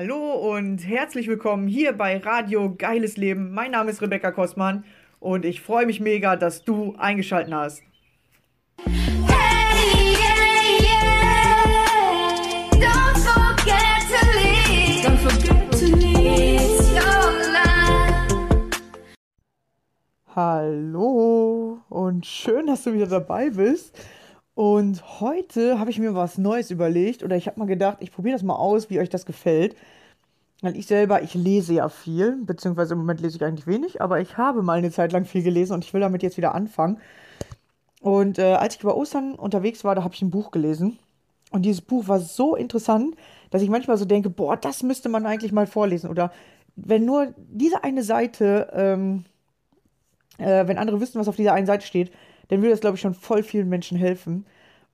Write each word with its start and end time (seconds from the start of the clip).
Hallo 0.00 0.54
und 0.54 0.86
herzlich 0.86 1.26
willkommen 1.26 1.66
hier 1.66 1.92
bei 1.92 2.18
Radio 2.18 2.72
Geiles 2.72 3.16
Leben. 3.16 3.52
Mein 3.52 3.72
Name 3.72 3.90
ist 3.90 4.00
Rebecca 4.00 4.30
Kostmann 4.30 4.84
und 5.18 5.44
ich 5.44 5.60
freue 5.60 5.86
mich 5.86 5.98
mega, 5.98 6.36
dass 6.36 6.62
du 6.62 6.94
eingeschaltet 6.98 7.52
hast. 7.52 7.82
Hey, 8.84 10.12
yeah, 10.12 10.78
yeah. 10.80 11.10
Don't 12.74 13.18
forget 13.18 14.06
to 14.06 14.24
leave. 14.38 15.04
Don't 15.04 15.18
forget 15.18 15.68
to 15.72 15.86
leave. 15.86 16.60
It's 16.60 16.92
your 16.92 17.32
life. 17.52 18.80
Hallo 20.36 21.80
und 21.88 22.24
schön, 22.24 22.68
dass 22.68 22.84
du 22.84 22.92
wieder 22.92 23.08
dabei 23.08 23.50
bist. 23.50 23.98
Und 24.58 25.20
heute 25.20 25.78
habe 25.78 25.92
ich 25.92 26.00
mir 26.00 26.16
was 26.16 26.36
Neues 26.36 26.72
überlegt 26.72 27.22
oder 27.22 27.36
ich 27.36 27.46
habe 27.46 27.60
mal 27.60 27.66
gedacht, 27.66 27.98
ich 28.00 28.10
probiere 28.10 28.34
das 28.34 28.42
mal 28.42 28.56
aus, 28.56 28.90
wie 28.90 28.98
euch 28.98 29.08
das 29.08 29.24
gefällt. 29.24 29.76
Weil 30.62 30.76
ich 30.76 30.88
selber, 30.88 31.22
ich 31.22 31.34
lese 31.34 31.74
ja 31.74 31.88
viel, 31.88 32.36
beziehungsweise 32.44 32.94
im 32.94 32.98
Moment 32.98 33.20
lese 33.20 33.36
ich 33.36 33.44
eigentlich 33.44 33.68
wenig, 33.68 34.02
aber 34.02 34.20
ich 34.20 34.36
habe 34.36 34.62
mal 34.62 34.78
eine 34.78 34.90
Zeit 34.90 35.12
lang 35.12 35.26
viel 35.26 35.44
gelesen 35.44 35.74
und 35.74 35.84
ich 35.84 35.94
will 35.94 36.00
damit 36.00 36.24
jetzt 36.24 36.38
wieder 36.38 36.56
anfangen. 36.56 36.98
Und 38.00 38.40
äh, 38.40 38.54
als 38.54 38.74
ich 38.74 38.82
über 38.82 38.96
Ostern 38.96 39.36
unterwegs 39.36 39.84
war, 39.84 39.94
da 39.94 40.02
habe 40.02 40.16
ich 40.16 40.22
ein 40.22 40.30
Buch 40.32 40.50
gelesen. 40.50 40.98
Und 41.52 41.62
dieses 41.62 41.80
Buch 41.80 42.08
war 42.08 42.18
so 42.18 42.56
interessant, 42.56 43.14
dass 43.50 43.62
ich 43.62 43.70
manchmal 43.70 43.96
so 43.96 44.06
denke, 44.06 44.28
boah, 44.28 44.56
das 44.56 44.82
müsste 44.82 45.08
man 45.08 45.24
eigentlich 45.24 45.52
mal 45.52 45.68
vorlesen. 45.68 46.10
Oder 46.10 46.32
wenn 46.74 47.04
nur 47.04 47.32
diese 47.36 47.84
eine 47.84 48.02
Seite, 48.02 48.72
ähm, 48.72 49.24
äh, 50.38 50.66
wenn 50.66 50.78
andere 50.78 51.00
wüssten, 51.00 51.20
was 51.20 51.28
auf 51.28 51.36
dieser 51.36 51.52
einen 51.52 51.68
Seite 51.68 51.86
steht, 51.86 52.10
dann 52.48 52.60
würde 52.60 52.70
das, 52.70 52.80
glaube 52.80 52.96
ich, 52.96 53.00
schon 53.00 53.14
voll 53.14 53.42
vielen 53.42 53.68
Menschen 53.68 53.98
helfen. 53.98 54.46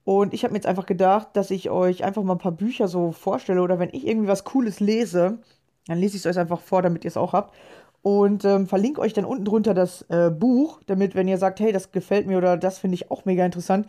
Und 0.05 0.35
ich 0.35 0.45
habe 0.45 0.53
mir 0.53 0.59
jetzt 0.59 0.67
einfach 0.67 0.87
gedacht, 0.87 1.29
dass 1.35 1.51
ich 1.51 1.71
euch 1.71 2.05
einfach 2.05 2.23
mal 2.23 2.35
ein 2.35 2.39
paar 2.39 2.53
Bücher 2.53 2.89
so 2.89 3.13
vorstelle 3.13 3.63
oder 3.63 3.79
wenn 3.79 3.89
ich 3.93 4.07
irgendwie 4.07 4.29
was 4.29 4.45
Cooles 4.45 4.81
lese, 4.81 5.39
dann 5.87 5.99
lese 5.99 6.17
ich 6.17 6.25
es 6.25 6.27
euch 6.27 6.39
einfach 6.39 6.61
vor, 6.61 6.83
damit 6.83 7.05
ihr 7.05 7.09
es 7.09 7.17
auch 7.17 7.33
habt. 7.33 7.55
Und 8.03 8.45
ähm, 8.45 8.67
verlinke 8.67 9.01
euch 9.01 9.15
dann 9.15 9.25
unten 9.25 9.47
drunter 9.47 9.73
das 9.73 10.03
äh, 10.11 10.31
Buch, 10.31 10.83
damit, 10.87 11.15
wenn 11.15 11.27
ihr 11.27 11.39
sagt, 11.39 11.59
hey, 11.61 11.73
das 11.73 11.91
gefällt 11.91 12.27
mir 12.27 12.37
oder 12.37 12.59
das 12.59 12.79
finde 12.79 12.97
ich 12.97 13.11
auch 13.11 13.25
mega 13.25 13.47
interessant, 13.47 13.89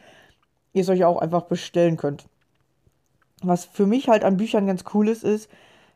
ihr 0.71 0.83
es 0.83 0.89
euch 0.89 1.03
auch 1.03 1.17
einfach 1.19 1.43
bestellen 1.43 1.97
könnt. 1.97 2.25
Was 3.41 3.65
für 3.65 3.85
mich 3.85 4.07
halt 4.07 4.23
an 4.23 4.37
Büchern 4.37 4.67
ganz 4.67 4.85
cool 4.93 5.09
ist, 5.09 5.25
ist, 5.25 5.49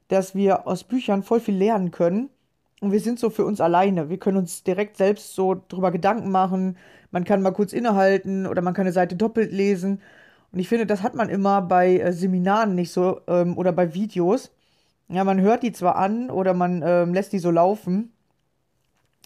dass 0.09 0.35
wir 0.35 0.67
aus 0.67 0.83
Büchern 0.83 1.23
voll 1.23 1.39
viel 1.39 1.55
lernen 1.55 1.91
können. 1.91 2.29
Und 2.81 2.91
wir 2.91 2.99
sind 2.99 3.19
so 3.19 3.29
für 3.29 3.45
uns 3.45 3.59
alleine. 3.59 4.09
Wir 4.09 4.17
können 4.17 4.37
uns 4.37 4.63
direkt 4.63 4.97
selbst 4.97 5.35
so 5.35 5.61
drüber 5.67 5.91
Gedanken 5.91 6.31
machen. 6.31 6.77
Man 7.11 7.25
kann 7.25 7.41
mal 7.41 7.51
kurz 7.51 7.73
innehalten 7.73 8.47
oder 8.47 8.61
man 8.61 8.73
kann 8.73 8.83
eine 8.83 8.93
Seite 8.93 9.15
doppelt 9.15 9.51
lesen. 9.51 10.01
Und 10.51 10.59
ich 10.59 10.69
finde, 10.69 10.85
das 10.85 11.03
hat 11.03 11.15
man 11.15 11.29
immer 11.29 11.61
bei 11.61 11.99
äh, 11.99 12.13
Seminaren 12.13 12.75
nicht 12.75 12.91
so 12.91 13.21
ähm, 13.27 13.57
oder 13.57 13.71
bei 13.71 13.93
Videos. 13.93 14.51
Ja, 15.09 15.23
man 15.23 15.41
hört 15.41 15.63
die 15.63 15.73
zwar 15.73 15.95
an 15.95 16.29
oder 16.29 16.53
man 16.53 16.83
ähm, 16.85 17.13
lässt 17.13 17.33
die 17.33 17.39
so 17.39 17.51
laufen. 17.51 18.11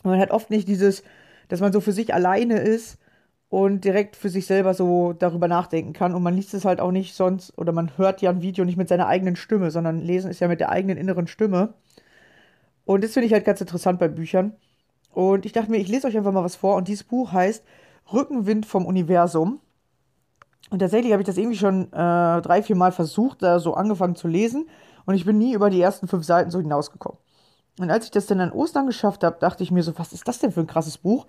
Man 0.03 0.19
hat 0.19 0.31
oft 0.31 0.49
nicht 0.49 0.67
dieses, 0.67 1.03
dass 1.47 1.61
man 1.61 1.71
so 1.73 1.81
für 1.81 1.91
sich 1.91 2.13
alleine 2.13 2.59
ist 2.59 2.97
und 3.49 3.85
direkt 3.85 4.15
für 4.15 4.29
sich 4.29 4.47
selber 4.47 4.73
so 4.73 5.13
darüber 5.13 5.47
nachdenken 5.47 5.93
kann. 5.93 6.15
Und 6.15 6.23
man 6.23 6.35
liest 6.35 6.53
es 6.53 6.65
halt 6.65 6.79
auch 6.81 6.91
nicht 6.91 7.15
sonst, 7.15 7.57
oder 7.57 7.71
man 7.71 7.97
hört 7.97 8.21
ja 8.21 8.31
ein 8.31 8.41
Video 8.41 8.65
nicht 8.65 8.77
mit 8.77 8.89
seiner 8.89 9.07
eigenen 9.07 9.35
Stimme, 9.35 9.71
sondern 9.71 9.99
lesen 9.99 10.31
ist 10.31 10.39
ja 10.39 10.47
mit 10.47 10.59
der 10.59 10.69
eigenen 10.69 10.97
inneren 10.97 11.27
Stimme. 11.27 11.73
Und 12.85 13.03
das 13.03 13.13
finde 13.13 13.27
ich 13.27 13.33
halt 13.33 13.45
ganz 13.45 13.61
interessant 13.61 13.99
bei 13.99 14.07
Büchern. 14.07 14.53
Und 15.11 15.45
ich 15.45 15.51
dachte 15.51 15.71
mir, 15.71 15.77
ich 15.77 15.87
lese 15.87 16.07
euch 16.07 16.17
einfach 16.17 16.31
mal 16.31 16.43
was 16.43 16.55
vor. 16.55 16.75
Und 16.75 16.87
dieses 16.87 17.03
Buch 17.03 17.31
heißt 17.31 17.63
Rückenwind 18.11 18.65
vom 18.65 18.85
Universum. 18.85 19.59
Und 20.69 20.79
tatsächlich 20.79 21.11
habe 21.11 21.21
ich 21.21 21.27
das 21.27 21.37
irgendwie 21.37 21.57
schon 21.57 21.85
äh, 21.93 22.41
drei, 22.41 22.63
vier 22.63 22.75
Mal 22.75 22.91
versucht, 22.91 23.43
da 23.43 23.59
so 23.59 23.75
angefangen 23.75 24.15
zu 24.15 24.27
lesen. 24.27 24.67
Und 25.05 25.15
ich 25.15 25.25
bin 25.25 25.37
nie 25.37 25.53
über 25.53 25.69
die 25.69 25.81
ersten 25.81 26.07
fünf 26.07 26.25
Seiten 26.25 26.49
so 26.49 26.59
hinausgekommen. 26.59 27.19
Und 27.79 27.89
als 27.89 28.05
ich 28.05 28.11
das 28.11 28.25
dann 28.25 28.39
an 28.39 28.51
Ostern 28.51 28.87
geschafft 28.87 29.23
habe, 29.23 29.37
dachte 29.39 29.63
ich 29.63 29.71
mir 29.71 29.83
so, 29.83 29.97
was 29.97 30.13
ist 30.13 30.27
das 30.27 30.39
denn 30.39 30.51
für 30.51 30.61
ein 30.61 30.67
krasses 30.67 30.97
Buch? 30.97 31.25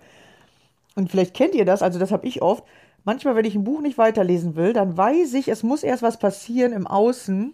Und 0.95 1.11
vielleicht 1.11 1.33
kennt 1.33 1.55
ihr 1.55 1.65
das, 1.65 1.81
also 1.81 1.99
das 1.99 2.11
habe 2.11 2.25
ich 2.25 2.41
oft. 2.41 2.63
Manchmal, 3.03 3.35
wenn 3.35 3.45
ich 3.45 3.55
ein 3.55 3.63
Buch 3.63 3.81
nicht 3.81 3.97
weiterlesen 3.97 4.55
will, 4.55 4.73
dann 4.73 4.97
weiß 4.97 5.33
ich, 5.35 5.47
es 5.47 5.63
muss 5.63 5.83
erst 5.83 6.01
was 6.01 6.17
passieren 6.17 6.71
im 6.71 6.87
Außen, 6.87 7.53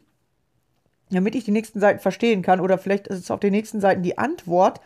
damit 1.15 1.35
ich 1.35 1.43
die 1.43 1.51
nächsten 1.51 1.79
Seiten 1.79 1.99
verstehen 1.99 2.41
kann. 2.41 2.59
Oder 2.59 2.77
vielleicht 2.77 3.07
ist 3.07 3.19
es 3.19 3.31
auf 3.31 3.39
den 3.39 3.51
nächsten 3.51 3.79
Seiten 3.81 4.03
die 4.03 4.17
Antwort. 4.17 4.81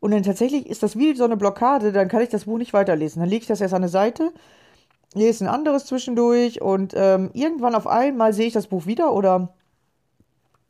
Und 0.00 0.10
dann 0.10 0.22
tatsächlich 0.22 0.66
ist 0.68 0.82
das 0.82 0.98
wie 0.98 1.14
so 1.16 1.24
eine 1.24 1.36
Blockade, 1.36 1.90
dann 1.90 2.08
kann 2.08 2.20
ich 2.20 2.28
das 2.28 2.44
Buch 2.44 2.58
nicht 2.58 2.74
weiterlesen. 2.74 3.20
Dann 3.20 3.28
lege 3.30 3.42
ich 3.42 3.48
das 3.48 3.62
erst 3.62 3.72
an 3.72 3.82
eine 3.82 3.88
Seite, 3.88 4.32
lese 5.14 5.44
ein 5.44 5.48
anderes 5.48 5.86
zwischendurch 5.86 6.60
und 6.60 6.92
ähm, 6.94 7.30
irgendwann 7.32 7.74
auf 7.74 7.86
einmal 7.86 8.34
sehe 8.34 8.48
ich 8.48 8.52
das 8.52 8.66
Buch 8.66 8.84
wieder 8.84 9.14
oder 9.14 9.54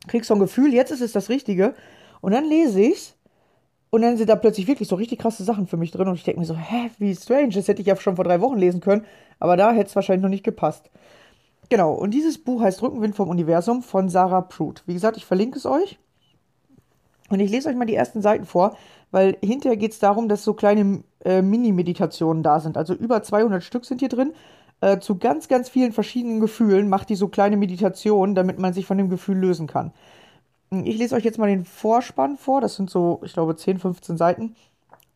krieg 0.06 0.24
so 0.24 0.34
ein 0.34 0.40
Gefühl, 0.40 0.72
jetzt 0.72 0.92
ist 0.92 1.00
es 1.00 1.12
das 1.12 1.30
Richtige. 1.30 1.74
Und 2.20 2.32
dann 2.32 2.44
lese 2.44 2.80
ich's 2.80 3.16
und 3.90 4.02
dann 4.02 4.16
sind 4.16 4.28
da 4.28 4.36
plötzlich 4.36 4.66
wirklich 4.66 4.88
so 4.88 4.96
richtig 4.96 5.18
krasse 5.18 5.44
Sachen 5.44 5.66
für 5.66 5.76
mich 5.76 5.90
drin 5.90 6.08
und 6.08 6.14
ich 6.14 6.24
denke 6.24 6.40
mir 6.40 6.46
so, 6.46 6.56
hä, 6.56 6.90
wie 6.98 7.14
strange, 7.14 7.50
das 7.50 7.68
hätte 7.68 7.80
ich 7.80 7.86
ja 7.86 7.96
schon 7.96 8.16
vor 8.16 8.24
drei 8.24 8.40
Wochen 8.40 8.58
lesen 8.58 8.80
können, 8.80 9.04
aber 9.40 9.56
da 9.56 9.72
hätte 9.72 9.88
es 9.88 9.96
wahrscheinlich 9.96 10.22
noch 10.22 10.30
nicht 10.30 10.44
gepasst. 10.44 10.90
Genau, 11.68 11.92
und 11.92 12.12
dieses 12.12 12.38
Buch 12.38 12.62
heißt 12.62 12.82
Rückenwind 12.82 13.16
vom 13.16 13.28
Universum 13.28 13.82
von 13.82 14.08
Sarah 14.08 14.42
Pruitt. 14.42 14.82
Wie 14.86 14.94
gesagt, 14.94 15.16
ich 15.16 15.24
verlinke 15.24 15.58
es 15.58 15.66
euch. 15.66 15.98
Und 17.30 17.40
ich 17.40 17.50
lese 17.50 17.68
euch 17.68 17.76
mal 17.76 17.86
die 17.86 17.94
ersten 17.94 18.20
Seiten 18.20 18.44
vor, 18.44 18.76
weil 19.10 19.36
hinterher 19.42 19.76
geht 19.76 19.92
es 19.92 19.98
darum, 19.98 20.28
dass 20.28 20.44
so 20.44 20.52
kleine 20.54 21.02
äh, 21.24 21.40
Mini-Meditationen 21.40 22.42
da 22.42 22.60
sind. 22.60 22.76
Also 22.76 22.94
über 22.94 23.22
200 23.22 23.62
Stück 23.62 23.86
sind 23.86 24.00
hier 24.00 24.10
drin. 24.10 24.34
Äh, 24.80 24.98
zu 24.98 25.18
ganz, 25.18 25.48
ganz 25.48 25.68
vielen 25.68 25.92
verschiedenen 25.92 26.40
Gefühlen 26.40 26.88
macht 26.88 27.08
die 27.08 27.14
so 27.14 27.28
kleine 27.28 27.56
Meditationen, 27.56 28.34
damit 28.34 28.58
man 28.58 28.74
sich 28.74 28.84
von 28.84 28.98
dem 28.98 29.08
Gefühl 29.08 29.38
lösen 29.38 29.66
kann. 29.66 29.92
Ich 30.70 30.98
lese 30.98 31.14
euch 31.14 31.24
jetzt 31.24 31.38
mal 31.38 31.48
den 31.48 31.64
Vorspann 31.64 32.36
vor. 32.36 32.60
Das 32.60 32.76
sind 32.76 32.90
so, 32.90 33.20
ich 33.24 33.32
glaube, 33.32 33.56
10, 33.56 33.78
15 33.78 34.16
Seiten. 34.16 34.54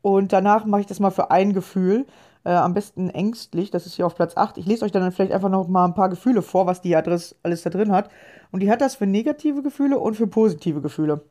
Und 0.01 0.33
danach 0.33 0.65
mache 0.65 0.83
ich 0.83 0.87
das 0.87 1.01
mal 1.01 1.11
für 1.11 1.31
ein 1.31 1.53
Gefühl. 1.53 2.07
Äh, 2.45 2.51
am 2.51 2.75
besten 2.75 3.11
ängstlich. 3.11 3.71
Das 3.71 3.87
ist 3.87 3.95
hier 3.95 4.07
auf 4.07 4.15
Platz 4.15 4.37
8. 4.37 4.59
Ich 4.59 4.67
lese 4.67 4.85
euch 4.85 4.93
dann 4.93 5.11
vielleicht 5.13 5.33
einfach 5.33 5.49
noch 5.49 5.69
mal 5.69 5.85
ein 5.85 5.95
paar 5.95 6.09
Gefühle 6.09 6.43
vor, 6.43 6.67
was 6.67 6.81
die 6.81 6.97
Adresse 6.97 7.37
alles 7.43 7.63
da 7.63 7.71
drin 7.71 7.93
hat. 7.93 8.11
Und 8.51 8.61
die 8.61 8.71
hat 8.71 8.81
das 8.81 8.97
für 8.97 9.07
negative 9.07 9.63
Gefühle 9.63 9.99
und 9.99 10.15
für 10.15 10.27
positive 10.27 10.81
Gefühle. 10.81 11.23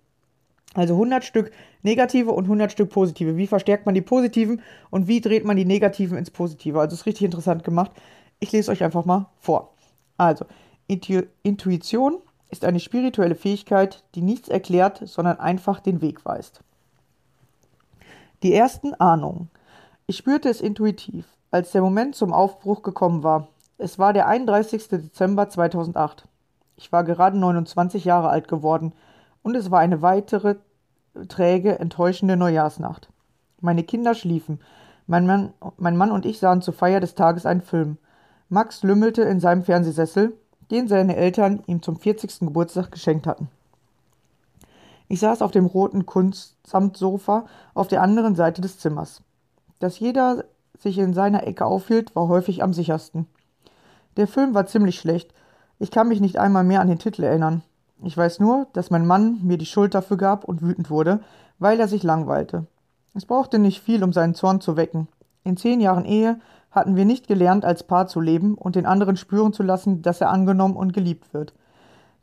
Also 0.73 0.93
100 0.93 1.23
Stück 1.23 1.51
negative 1.81 2.31
und 2.31 2.43
100 2.43 2.71
Stück 2.71 2.89
positive. 2.89 3.37
Wie 3.37 3.47
verstärkt 3.47 3.85
man 3.85 3.95
die 3.95 4.01
positiven 4.01 4.61
und 4.89 5.07
wie 5.07 5.21
dreht 5.21 5.45
man 5.45 5.57
die 5.57 5.65
negativen 5.65 6.17
ins 6.17 6.29
Positive? 6.29 6.79
Also 6.79 6.93
ist 6.93 7.05
richtig 7.05 7.25
interessant 7.25 7.63
gemacht. 7.63 7.91
Ich 8.39 8.51
lese 8.51 8.71
euch 8.71 8.83
einfach 8.83 9.05
mal 9.05 9.27
vor. 9.39 9.73
Also, 10.17 10.45
Intu 10.87 11.23
Intuition 11.43 12.19
ist 12.49 12.63
eine 12.63 12.79
spirituelle 12.79 13.35
Fähigkeit, 13.35 14.03
die 14.15 14.21
nichts 14.21 14.49
erklärt, 14.49 15.01
sondern 15.05 15.39
einfach 15.39 15.79
den 15.79 16.01
Weg 16.01 16.25
weist. 16.25 16.61
Die 18.43 18.53
ersten 18.53 18.93
Ahnungen. 18.93 19.49
Ich 20.09 20.15
spürte 20.15 20.47
es 20.47 20.61
intuitiv, 20.61 21.25
als 21.51 21.73
der 21.73 21.81
Moment 21.81 22.15
zum 22.15 22.31
Aufbruch 22.31 22.81
gekommen 22.81 23.23
war. 23.23 23.49
Es 23.77 23.99
war 23.99 24.13
der 24.13 24.25
31. 24.27 24.87
Dezember 24.87 25.49
2008. 25.49 26.29
Ich 26.77 26.93
war 26.93 27.03
gerade 27.03 27.37
29 27.37 28.05
Jahre 28.05 28.29
alt 28.29 28.47
geworden 28.47 28.93
und 29.43 29.57
es 29.57 29.69
war 29.69 29.81
eine 29.81 30.01
weitere 30.01 30.55
träge, 31.27 31.79
enttäuschende 31.79 32.37
Neujahrsnacht. 32.37 33.09
Meine 33.59 33.83
Kinder 33.83 34.15
schliefen. 34.15 34.61
Mein 35.07 35.27
Mann, 35.27 35.51
mein 35.75 35.97
Mann 35.97 36.11
und 36.11 36.25
ich 36.25 36.39
sahen 36.39 36.61
zur 36.61 36.73
Feier 36.73 37.01
des 37.01 37.13
Tages 37.13 37.45
einen 37.45 37.61
Film. 37.61 37.97
Max 38.47 38.83
lümmelte 38.83 39.23
in 39.23 39.41
seinem 39.41 39.63
Fernsehsessel, 39.63 40.31
den 40.71 40.87
seine 40.87 41.17
Eltern 41.17 41.63
ihm 41.67 41.81
zum 41.81 41.97
40. 41.97 42.39
Geburtstag 42.47 42.91
geschenkt 42.91 43.27
hatten. 43.27 43.49
Ich 45.09 45.19
saß 45.19 45.41
auf 45.41 45.51
dem 45.51 45.65
roten 45.65 46.05
Kunstsamtsofa 46.05 47.45
auf 47.73 47.89
der 47.89 48.01
anderen 48.01 48.35
Seite 48.35 48.61
des 48.61 48.79
Zimmers. 48.79 49.21
Dass 49.79 49.99
jeder 49.99 50.45
sich 50.79 50.97
in 50.97 51.13
seiner 51.13 51.45
Ecke 51.45 51.65
aufhielt, 51.65 52.15
war 52.15 52.27
häufig 52.27 52.63
am 52.63 52.73
sichersten. 52.73 53.27
Der 54.15 54.27
Film 54.27 54.53
war 54.53 54.65
ziemlich 54.65 54.99
schlecht. 54.99 55.33
Ich 55.79 55.91
kann 55.91 56.07
mich 56.07 56.21
nicht 56.21 56.39
einmal 56.39 56.63
mehr 56.63 56.81
an 56.81 56.87
den 56.87 56.99
Titel 56.99 57.23
erinnern. 57.23 57.63
Ich 58.03 58.15
weiß 58.15 58.39
nur, 58.39 58.67
dass 58.73 58.89
mein 58.89 59.05
Mann 59.05 59.39
mir 59.43 59.57
die 59.57 59.65
Schuld 59.65 59.95
dafür 59.95 60.17
gab 60.17 60.43
und 60.43 60.61
wütend 60.61 60.89
wurde, 60.89 61.19
weil 61.59 61.79
er 61.79 61.87
sich 61.87 62.03
langweilte. 62.03 62.65
Es 63.15 63.25
brauchte 63.25 63.57
nicht 63.57 63.81
viel, 63.81 64.03
um 64.03 64.13
seinen 64.13 64.35
Zorn 64.35 64.61
zu 64.61 64.77
wecken. 64.77 65.07
In 65.43 65.57
zehn 65.57 65.81
Jahren 65.81 66.05
Ehe 66.05 66.39
hatten 66.71 66.95
wir 66.95 67.05
nicht 67.05 67.27
gelernt, 67.27 67.65
als 67.65 67.83
Paar 67.83 68.07
zu 68.07 68.19
leben 68.19 68.55
und 68.55 68.75
den 68.75 68.85
anderen 68.85 69.17
spüren 69.17 69.53
zu 69.53 69.63
lassen, 69.63 70.01
dass 70.01 70.21
er 70.21 70.29
angenommen 70.29 70.75
und 70.75 70.93
geliebt 70.93 71.33
wird. 71.33 71.53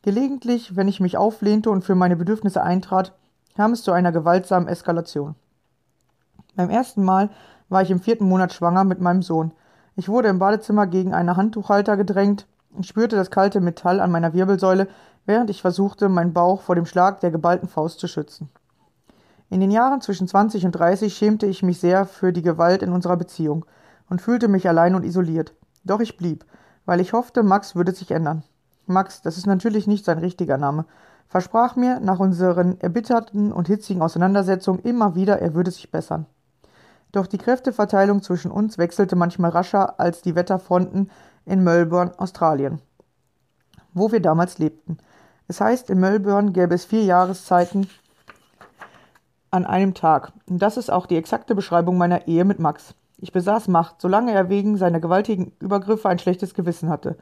Gelegentlich, 0.01 0.75
wenn 0.75 0.87
ich 0.87 0.99
mich 0.99 1.17
auflehnte 1.17 1.69
und 1.69 1.83
für 1.83 1.95
meine 1.95 2.15
Bedürfnisse 2.15 2.61
eintrat, 2.61 3.13
kam 3.55 3.73
es 3.73 3.83
zu 3.83 3.91
einer 3.91 4.11
gewaltsamen 4.11 4.69
Eskalation. 4.69 5.35
Beim 6.55 6.69
ersten 6.69 7.03
Mal 7.03 7.29
war 7.75 7.81
ich 7.81 7.91
im 7.91 7.99
vierten 7.99 8.29
Monat 8.29 8.53
schwanger 8.53 8.85
mit 8.85 9.01
meinem 9.01 9.21
Sohn. 9.21 9.51
Ich 9.97 10.07
wurde 10.07 10.29
im 10.29 10.39
Badezimmer 10.39 10.87
gegen 10.87 11.13
einen 11.13 11.35
Handtuchhalter 11.35 11.97
gedrängt. 11.97 12.47
Ich 12.79 12.87
spürte 12.87 13.17
das 13.17 13.29
kalte 13.29 13.59
Metall 13.59 13.99
an 13.99 14.11
meiner 14.11 14.33
Wirbelsäule, 14.33 14.87
während 15.25 15.49
ich 15.49 15.61
versuchte, 15.61 16.07
meinen 16.07 16.31
Bauch 16.31 16.61
vor 16.61 16.75
dem 16.75 16.85
Schlag 16.85 17.19
der 17.19 17.31
geballten 17.31 17.67
Faust 17.67 17.99
zu 17.99 18.07
schützen. 18.07 18.47
In 19.49 19.59
den 19.59 19.71
Jahren 19.71 19.99
zwischen 19.99 20.25
20 20.25 20.65
und 20.65 20.71
30 20.71 21.13
schämte 21.13 21.47
ich 21.47 21.63
mich 21.63 21.81
sehr 21.81 22.05
für 22.05 22.31
die 22.31 22.43
Gewalt 22.43 22.81
in 22.81 22.93
unserer 22.93 23.17
Beziehung 23.17 23.65
und 24.09 24.21
fühlte 24.21 24.47
mich 24.47 24.69
allein 24.69 24.95
und 24.95 25.03
isoliert. 25.03 25.53
Doch 25.83 25.99
ich 25.99 26.15
blieb, 26.15 26.45
weil 26.85 27.01
ich 27.01 27.11
hoffte, 27.11 27.43
Max 27.43 27.75
würde 27.75 27.91
sich 27.91 28.11
ändern. 28.11 28.43
Max, 28.85 29.21
das 29.21 29.35
ist 29.35 29.47
natürlich 29.47 29.85
nicht 29.85 30.05
sein 30.05 30.19
richtiger 30.19 30.57
Name. 30.57 30.85
versprach 31.27 31.75
mir 31.75 31.99
nach 31.99 32.21
unseren 32.21 32.79
erbitterten 32.79 33.51
und 33.51 33.67
hitzigen 33.67 34.01
Auseinandersetzungen 34.01 34.79
immer 34.79 35.15
wieder, 35.15 35.41
er 35.41 35.55
würde 35.55 35.71
sich 35.71 35.91
bessern. 35.91 36.25
Doch 37.15 37.27
die 37.27 37.37
Kräfteverteilung 37.37 38.21
zwischen 38.21 38.51
uns 38.51 38.77
wechselte 38.77 39.15
manchmal 39.15 39.51
rascher 39.51 40.01
als 40.01 40.21
die 40.21 40.35
Wetterfronten 40.35 41.09
in 41.45 41.63
Melbourne, 41.63 42.11
Australien, 42.17 42.81
wo 43.93 44.11
wir 44.11 44.21
damals 44.21 44.57
lebten. 44.57 44.97
Es 45.47 45.61
heißt, 45.61 45.89
in 45.89 46.01
Melbourne 46.01 46.51
gäbe 46.51 46.75
es 46.75 46.83
vier 46.83 47.05
Jahreszeiten 47.05 47.89
an 49.49 49.65
einem 49.65 49.93
Tag. 49.93 50.33
Und 50.49 50.61
das 50.61 50.75
ist 50.75 50.91
auch 50.91 51.05
die 51.05 51.15
exakte 51.15 51.55
Beschreibung 51.55 51.97
meiner 51.97 52.27
Ehe 52.27 52.43
mit 52.43 52.59
Max. 52.59 52.95
Ich 53.17 53.31
besaß 53.31 53.69
Macht, 53.69 54.01
solange 54.01 54.33
er 54.33 54.49
wegen 54.49 54.75
seiner 54.75 54.99
gewaltigen 54.99 55.53
Übergriffe 55.61 56.09
ein 56.09 56.19
schlechtes 56.19 56.53
Gewissen 56.53 56.89
hatte. 56.89 57.15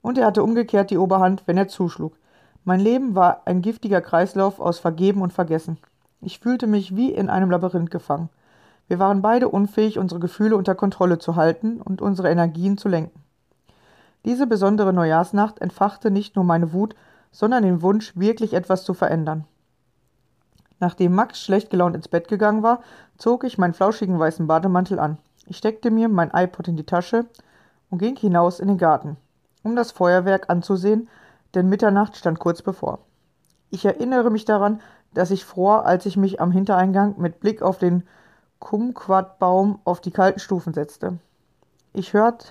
Und 0.00 0.16
er 0.16 0.26
hatte 0.26 0.44
umgekehrt 0.44 0.92
die 0.92 0.98
Oberhand, 0.98 1.42
wenn 1.46 1.58
er 1.58 1.66
zuschlug. 1.66 2.16
Mein 2.62 2.78
Leben 2.78 3.16
war 3.16 3.42
ein 3.46 3.62
giftiger 3.62 4.00
Kreislauf 4.00 4.60
aus 4.60 4.78
Vergeben 4.78 5.22
und 5.22 5.32
Vergessen. 5.32 5.78
Ich 6.20 6.38
fühlte 6.38 6.68
mich 6.68 6.94
wie 6.94 7.10
in 7.10 7.28
einem 7.28 7.50
Labyrinth 7.50 7.90
gefangen. 7.90 8.28
Wir 8.88 8.98
waren 8.98 9.22
beide 9.22 9.48
unfähig, 9.48 9.98
unsere 9.98 10.20
Gefühle 10.20 10.56
unter 10.56 10.74
Kontrolle 10.74 11.18
zu 11.18 11.36
halten 11.36 11.80
und 11.80 12.02
unsere 12.02 12.30
Energien 12.30 12.76
zu 12.76 12.88
lenken. 12.88 13.22
Diese 14.24 14.46
besondere 14.46 14.92
Neujahrsnacht 14.92 15.58
entfachte 15.60 16.10
nicht 16.10 16.36
nur 16.36 16.44
meine 16.44 16.72
Wut, 16.72 16.94
sondern 17.30 17.62
den 17.62 17.82
Wunsch, 17.82 18.16
wirklich 18.16 18.54
etwas 18.54 18.84
zu 18.84 18.94
verändern. 18.94 19.44
Nachdem 20.80 21.14
Max 21.14 21.40
schlecht 21.40 21.70
gelaunt 21.70 21.96
ins 21.96 22.08
Bett 22.08 22.28
gegangen 22.28 22.62
war, 22.62 22.80
zog 23.16 23.44
ich 23.44 23.58
meinen 23.58 23.74
flauschigen 23.74 24.18
weißen 24.18 24.46
Bademantel 24.46 24.98
an. 24.98 25.18
Ich 25.46 25.56
steckte 25.56 25.90
mir 25.90 26.08
mein 26.08 26.30
iPod 26.32 26.68
in 26.68 26.76
die 26.76 26.86
Tasche 26.86 27.26
und 27.90 27.98
ging 27.98 28.16
hinaus 28.16 28.60
in 28.60 28.68
den 28.68 28.78
Garten, 28.78 29.16
um 29.62 29.76
das 29.76 29.92
Feuerwerk 29.92 30.50
anzusehen, 30.50 31.08
denn 31.54 31.68
Mitternacht 31.68 32.16
stand 32.16 32.38
kurz 32.38 32.62
bevor. 32.62 33.00
Ich 33.70 33.84
erinnere 33.84 34.30
mich 34.30 34.44
daran, 34.44 34.80
dass 35.12 35.30
ich 35.30 35.44
fror, 35.44 35.86
als 35.86 36.06
ich 36.06 36.16
mich 36.16 36.40
am 36.40 36.50
Hintereingang 36.50 37.14
mit 37.18 37.40
Blick 37.40 37.62
auf 37.62 37.78
den 37.78 38.04
Kumquatbaum 38.64 39.78
auf 39.84 40.00
die 40.00 40.10
kalten 40.10 40.40
Stufen 40.40 40.72
setzte. 40.72 41.18
Ich 41.92 42.14
hörte 42.14 42.46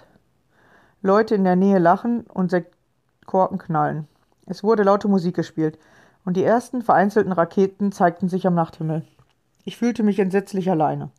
Leute 1.01 1.33
in 1.33 1.43
der 1.43 1.55
Nähe 1.55 1.79
lachen 1.79 2.21
und 2.21 2.51
Sektkorken 2.51 3.57
knallen. 3.57 4.07
Es 4.45 4.63
wurde 4.63 4.83
laute 4.83 5.07
Musik 5.07 5.35
gespielt 5.35 5.79
und 6.23 6.37
die 6.37 6.43
ersten 6.43 6.83
vereinzelten 6.83 7.31
Raketen 7.31 7.91
zeigten 7.91 8.29
sich 8.29 8.45
am 8.45 8.53
Nachthimmel. 8.53 9.03
Ich 9.65 9.77
fühlte 9.77 10.03
mich 10.03 10.19
entsetzlich 10.19 10.69
alleine, 10.69 11.09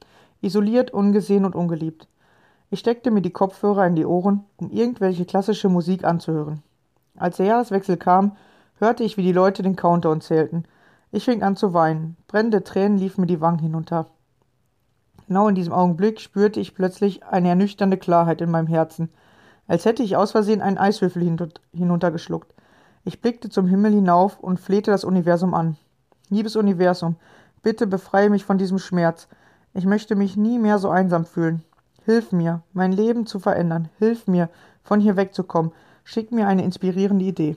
isoliert, 0.42 0.92
ungesehen 0.92 1.44
und 1.44 1.56
ungeliebt. 1.56 2.06
Ich 2.70 2.78
steckte 2.78 3.10
mir 3.10 3.20
die 3.20 3.32
Kopfhörer 3.32 3.88
in 3.88 3.96
die 3.96 4.06
Ohren, 4.06 4.44
um 4.58 4.70
irgendwelche 4.70 5.24
klassische 5.24 5.68
Musik 5.68 6.04
anzuhören. 6.04 6.62
Als 7.16 7.38
der 7.38 7.46
Jahreswechsel 7.46 7.96
kam, 7.96 8.36
hörte 8.78 9.02
ich, 9.02 9.16
wie 9.16 9.24
die 9.24 9.32
Leute 9.32 9.64
den 9.64 9.74
Countdown 9.74 10.20
zählten. 10.20 10.66
Ich 11.10 11.24
fing 11.24 11.42
an 11.42 11.56
zu 11.56 11.74
weinen. 11.74 12.16
Brennende 12.28 12.62
Tränen 12.62 12.96
liefen 12.96 13.22
mir 13.22 13.26
die 13.26 13.40
Wangen 13.40 13.58
hinunter. 13.58 14.06
Genau 15.28 15.48
in 15.48 15.54
diesem 15.54 15.72
Augenblick 15.72 16.20
spürte 16.20 16.60
ich 16.60 16.74
plötzlich 16.74 17.24
eine 17.24 17.48
ernüchternde 17.48 17.96
Klarheit 17.96 18.40
in 18.40 18.50
meinem 18.50 18.66
Herzen, 18.66 19.08
als 19.66 19.84
hätte 19.84 20.02
ich 20.02 20.16
aus 20.16 20.32
Versehen 20.32 20.60
einen 20.60 20.78
Eiswürfel 20.78 21.22
hinuntergeschluckt. 21.72 22.52
Ich 23.04 23.20
blickte 23.20 23.48
zum 23.48 23.66
Himmel 23.66 23.92
hinauf 23.92 24.38
und 24.40 24.60
flehte 24.60 24.90
das 24.90 25.04
Universum 25.04 25.54
an. 25.54 25.76
Liebes 26.30 26.56
Universum, 26.56 27.16
bitte 27.62 27.86
befreie 27.86 28.30
mich 28.30 28.44
von 28.44 28.58
diesem 28.58 28.78
Schmerz. 28.78 29.28
Ich 29.72 29.86
möchte 29.86 30.16
mich 30.16 30.36
nie 30.36 30.58
mehr 30.58 30.78
so 30.78 30.90
einsam 30.90 31.24
fühlen. 31.24 31.62
Hilf 32.04 32.32
mir, 32.32 32.62
mein 32.72 32.92
Leben 32.92 33.26
zu 33.26 33.38
verändern. 33.38 33.88
Hilf 33.98 34.26
mir, 34.26 34.50
von 34.82 35.00
hier 35.00 35.16
wegzukommen. 35.16 35.72
Schick 36.04 36.32
mir 36.32 36.46
eine 36.46 36.64
inspirierende 36.64 37.24
Idee. 37.24 37.56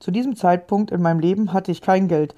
Zu 0.00 0.10
diesem 0.10 0.36
Zeitpunkt 0.36 0.90
in 0.90 1.02
meinem 1.02 1.20
Leben 1.20 1.52
hatte 1.52 1.70
ich 1.70 1.82
kein 1.82 2.08
Geld, 2.08 2.34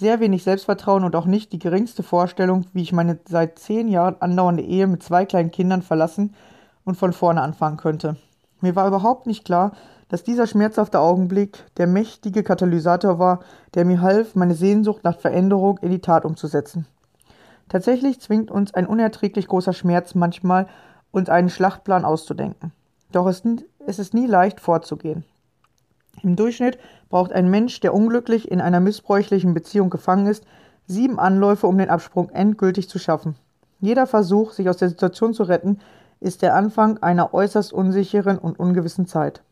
sehr 0.00 0.18
wenig 0.18 0.42
Selbstvertrauen 0.42 1.04
und 1.04 1.14
auch 1.14 1.26
nicht 1.26 1.52
die 1.52 1.58
geringste 1.58 2.02
Vorstellung, 2.02 2.66
wie 2.72 2.82
ich 2.82 2.92
meine 2.92 3.18
seit 3.28 3.58
zehn 3.58 3.86
Jahren 3.86 4.16
andauernde 4.20 4.62
Ehe 4.62 4.86
mit 4.86 5.02
zwei 5.02 5.26
kleinen 5.26 5.50
Kindern 5.50 5.82
verlassen 5.82 6.34
und 6.84 6.96
von 6.96 7.12
vorne 7.12 7.42
anfangen 7.42 7.76
könnte. 7.76 8.16
Mir 8.62 8.74
war 8.74 8.88
überhaupt 8.88 9.26
nicht 9.26 9.44
klar, 9.44 9.72
dass 10.08 10.24
dieser 10.24 10.46
schmerzhafte 10.46 10.98
Augenblick 10.98 11.64
der 11.76 11.86
mächtige 11.86 12.42
Katalysator 12.42 13.18
war, 13.18 13.40
der 13.74 13.84
mir 13.84 14.00
half, 14.00 14.34
meine 14.34 14.54
Sehnsucht 14.54 15.04
nach 15.04 15.18
Veränderung 15.18 15.78
in 15.82 15.90
die 15.90 16.00
Tat 16.00 16.24
umzusetzen. 16.24 16.86
Tatsächlich 17.68 18.20
zwingt 18.20 18.50
uns 18.50 18.74
ein 18.74 18.86
unerträglich 18.86 19.46
großer 19.46 19.74
Schmerz 19.74 20.14
manchmal, 20.14 20.66
uns 21.12 21.28
einen 21.28 21.50
Schlachtplan 21.50 22.04
auszudenken. 22.04 22.72
Doch 23.12 23.26
es 23.26 23.98
ist 23.98 24.14
nie 24.14 24.26
leicht 24.26 24.60
vorzugehen. 24.60 25.24
Im 26.22 26.36
Durchschnitt 26.36 26.78
braucht 27.08 27.32
ein 27.32 27.50
Mensch, 27.50 27.80
der 27.80 27.94
unglücklich 27.94 28.50
in 28.50 28.60
einer 28.60 28.80
missbräuchlichen 28.80 29.54
Beziehung 29.54 29.90
gefangen 29.90 30.26
ist, 30.26 30.44
sieben 30.86 31.18
Anläufe, 31.18 31.66
um 31.66 31.78
den 31.78 31.90
Absprung 31.90 32.30
endgültig 32.30 32.88
zu 32.88 32.98
schaffen. 32.98 33.36
Jeder 33.80 34.06
Versuch, 34.06 34.52
sich 34.52 34.68
aus 34.68 34.76
der 34.76 34.88
Situation 34.88 35.32
zu 35.32 35.44
retten, 35.44 35.78
ist 36.20 36.42
der 36.42 36.54
Anfang 36.54 36.98
einer 36.98 37.32
äußerst 37.32 37.72
unsicheren 37.72 38.38
und 38.38 38.58
ungewissen 38.58 39.06
Zeit. 39.06 39.42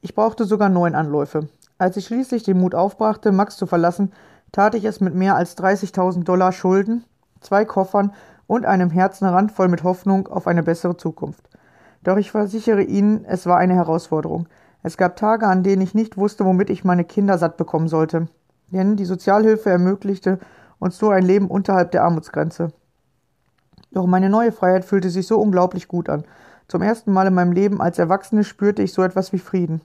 Ich 0.00 0.14
brauchte 0.14 0.44
sogar 0.44 0.68
neun 0.68 0.94
Anläufe. 0.94 1.48
Als 1.76 1.96
ich 1.96 2.06
schließlich 2.06 2.42
den 2.42 2.58
Mut 2.58 2.74
aufbrachte, 2.74 3.32
Max 3.32 3.56
zu 3.56 3.66
verlassen, 3.66 4.12
tat 4.52 4.74
ich 4.74 4.84
es 4.84 5.00
mit 5.00 5.14
mehr 5.14 5.36
als 5.36 5.58
30.000 5.58 6.24
Dollar 6.24 6.52
Schulden, 6.52 7.04
zwei 7.40 7.64
Koffern 7.64 8.12
und 8.46 8.64
einem 8.64 8.90
Herzenrand 8.90 9.52
voll 9.52 9.68
mit 9.68 9.82
Hoffnung 9.82 10.28
auf 10.28 10.46
eine 10.46 10.62
bessere 10.62 10.96
Zukunft. 10.96 11.48
Doch 12.02 12.16
ich 12.16 12.30
versichere 12.30 12.82
Ihnen, 12.82 13.24
es 13.24 13.46
war 13.46 13.58
eine 13.58 13.74
Herausforderung. 13.74 14.46
Es 14.84 14.98
gab 14.98 15.16
Tage, 15.16 15.46
an 15.46 15.62
denen 15.62 15.80
ich 15.80 15.94
nicht 15.94 16.18
wusste, 16.18 16.44
womit 16.44 16.68
ich 16.68 16.84
meine 16.84 17.04
Kinder 17.04 17.38
satt 17.38 17.56
bekommen 17.56 17.88
sollte. 17.88 18.28
Denn 18.70 18.96
die 18.96 19.06
Sozialhilfe 19.06 19.70
ermöglichte 19.70 20.38
uns 20.78 21.00
nur 21.00 21.14
ein 21.14 21.24
Leben 21.24 21.48
unterhalb 21.48 21.90
der 21.92 22.04
Armutsgrenze. 22.04 22.68
Doch 23.92 24.06
meine 24.06 24.28
neue 24.28 24.52
Freiheit 24.52 24.84
fühlte 24.84 25.08
sich 25.08 25.26
so 25.26 25.40
unglaublich 25.40 25.88
gut 25.88 26.10
an. 26.10 26.24
Zum 26.68 26.82
ersten 26.82 27.14
Mal 27.14 27.26
in 27.26 27.34
meinem 27.34 27.52
Leben 27.52 27.80
als 27.80 27.98
Erwachsene 27.98 28.44
spürte 28.44 28.82
ich 28.82 28.92
so 28.92 29.02
etwas 29.02 29.32
wie 29.32 29.38
Frieden. 29.38 29.80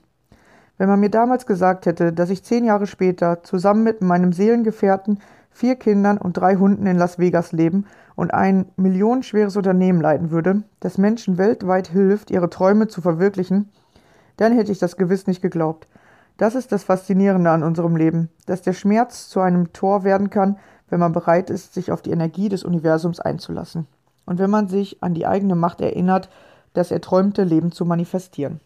Wenn 0.76 0.88
man 0.90 1.00
mir 1.00 1.10
damals 1.10 1.46
gesagt 1.46 1.86
hätte, 1.86 2.12
dass 2.12 2.28
ich 2.28 2.44
zehn 2.44 2.66
Jahre 2.66 2.86
später 2.86 3.42
zusammen 3.42 3.82
mit 3.82 4.02
meinem 4.02 4.34
Seelengefährten, 4.34 5.18
vier 5.50 5.76
Kindern 5.76 6.18
und 6.18 6.34
drei 6.34 6.56
Hunden 6.56 6.86
in 6.86 6.98
Las 6.98 7.18
Vegas 7.18 7.52
leben 7.52 7.86
und 8.16 8.34
ein 8.34 8.66
millionenschweres 8.76 9.56
Unternehmen 9.56 10.02
leiten 10.02 10.30
würde, 10.30 10.62
das 10.80 10.98
Menschen 10.98 11.38
weltweit 11.38 11.88
hilft, 11.88 12.30
ihre 12.30 12.50
Träume 12.50 12.88
zu 12.88 13.00
verwirklichen, 13.00 13.70
dann 14.40 14.54
hätte 14.54 14.72
ich 14.72 14.78
das 14.78 14.96
gewiss 14.96 15.26
nicht 15.26 15.42
geglaubt. 15.42 15.86
Das 16.38 16.54
ist 16.54 16.72
das 16.72 16.82
Faszinierende 16.82 17.50
an 17.50 17.62
unserem 17.62 17.94
Leben, 17.94 18.30
dass 18.46 18.62
der 18.62 18.72
Schmerz 18.72 19.28
zu 19.28 19.40
einem 19.40 19.74
Tor 19.74 20.02
werden 20.02 20.30
kann, 20.30 20.58
wenn 20.88 20.98
man 20.98 21.12
bereit 21.12 21.50
ist, 21.50 21.74
sich 21.74 21.92
auf 21.92 22.00
die 22.00 22.10
Energie 22.10 22.48
des 22.48 22.64
Universums 22.64 23.20
einzulassen. 23.20 23.86
Und 24.24 24.38
wenn 24.38 24.48
man 24.48 24.66
sich 24.66 25.02
an 25.02 25.12
die 25.12 25.26
eigene 25.26 25.56
Macht 25.56 25.82
erinnert, 25.82 26.30
das 26.72 26.90
erträumte 26.90 27.44
Leben 27.44 27.70
zu 27.70 27.84
manifestieren. 27.84 28.60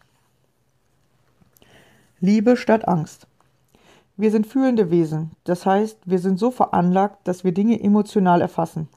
Liebe 2.21 2.55
statt 2.55 2.87
Angst. 2.87 3.27
Wir 4.15 4.31
sind 4.31 4.47
fühlende 4.47 4.91
Wesen, 4.91 5.31
das 5.43 5.65
heißt, 5.65 5.99
wir 6.05 6.19
sind 6.19 6.39
so 6.39 6.51
veranlagt, 6.51 7.27
dass 7.27 7.43
wir 7.43 7.53
Dinge 7.53 7.83
emotional 7.83 8.39
erfassen. 8.39 8.87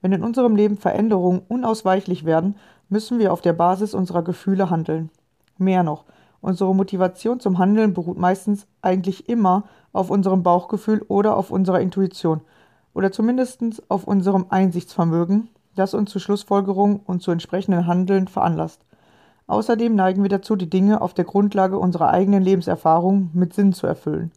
Wenn 0.00 0.12
in 0.12 0.24
unserem 0.24 0.56
Leben 0.56 0.78
Veränderungen 0.78 1.42
unausweichlich 1.48 2.24
werden, 2.24 2.56
müssen 2.88 3.18
wir 3.18 3.30
auf 3.30 3.42
der 3.42 3.52
Basis 3.52 3.92
unserer 3.92 4.22
Gefühle 4.22 4.70
handeln. 4.70 5.10
Mehr 5.58 5.82
noch, 5.82 6.04
unsere 6.40 6.74
Motivation 6.74 7.40
zum 7.40 7.58
Handeln 7.58 7.94
beruht 7.94 8.18
meistens 8.18 8.66
eigentlich 8.80 9.28
immer 9.28 9.64
auf 9.92 10.10
unserem 10.10 10.42
Bauchgefühl 10.42 11.04
oder 11.08 11.36
auf 11.36 11.50
unserer 11.50 11.80
Intuition 11.80 12.40
oder 12.94 13.12
zumindest 13.12 13.62
auf 13.88 14.04
unserem 14.04 14.46
Einsichtsvermögen, 14.48 15.48
das 15.74 15.94
uns 15.94 16.10
zu 16.10 16.18
Schlussfolgerungen 16.18 17.00
und 17.04 17.22
zu 17.22 17.30
entsprechenden 17.30 17.86
Handeln 17.86 18.28
veranlasst. 18.28 18.80
Außerdem 19.46 19.94
neigen 19.94 20.22
wir 20.22 20.28
dazu, 20.28 20.56
die 20.56 20.68
Dinge 20.68 21.00
auf 21.00 21.14
der 21.14 21.24
Grundlage 21.24 21.78
unserer 21.78 22.10
eigenen 22.10 22.42
Lebenserfahrung 22.42 23.30
mit 23.32 23.54
Sinn 23.54 23.72
zu 23.72 23.86
erfüllen. 23.86 24.30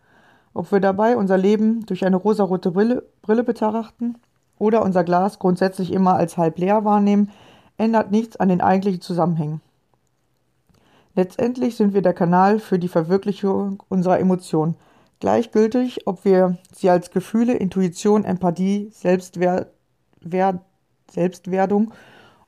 Ob 0.54 0.72
wir 0.72 0.80
dabei 0.80 1.18
unser 1.18 1.38
Leben 1.38 1.86
durch 1.86 2.06
eine 2.06 2.16
rosarote 2.16 2.72
Brille, 2.72 3.04
Brille 3.22 3.44
betrachten 3.44 4.16
oder 4.58 4.84
unser 4.84 5.04
Glas 5.04 5.40
grundsätzlich 5.40 5.92
immer 5.92 6.16
als 6.16 6.38
halb 6.38 6.58
leer 6.60 6.86
wahrnehmen, 6.86 7.30
ändert 7.78 8.12
nichts 8.12 8.38
an 8.38 8.50
den 8.50 8.62
eigentlichen 8.62 9.02
Zusammenhängen. 9.02 9.62
Letztendlich 11.16 11.76
sind 11.76 11.94
wir 11.94 12.02
der 12.02 12.14
Kanal 12.14 12.60
für 12.60 12.80
die 12.80 12.88
Verwirklichung 12.88 13.84
unserer 13.90 14.20
Emotionen, 14.20 14.76
gleichgültig, 15.20 16.08
ob 16.08 16.24
wir 16.26 16.58
sie 16.74 16.90
als 16.90 17.12
Gefühle, 17.12 17.54
Intuition, 17.54 18.24
Empathie, 18.24 18.90
Selbstwer 18.92 19.72
Selbstwerdung 21.12 21.92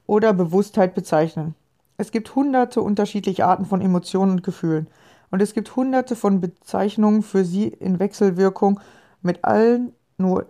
oder 0.05 0.33
Bewusstheit 0.33 0.95
bezeichnen. 0.95 1.55
Es 1.97 2.11
gibt 2.11 2.35
hunderte 2.35 2.81
unterschiedliche 2.81 3.45
Arten 3.45 3.65
von 3.65 3.81
Emotionen 3.81 4.31
und 4.31 4.43
Gefühlen. 4.43 4.87
Und 5.31 5.41
es 5.41 5.53
gibt 5.53 5.75
hunderte 5.75 6.15
von 6.15 6.41
Bezeichnungen 6.41 7.23
für 7.23 7.43
sie 7.43 7.67
in 7.67 7.99
Wechselwirkung 7.99 8.79
mit 9.21 9.43
allen 9.43 9.93
nur 10.17 10.47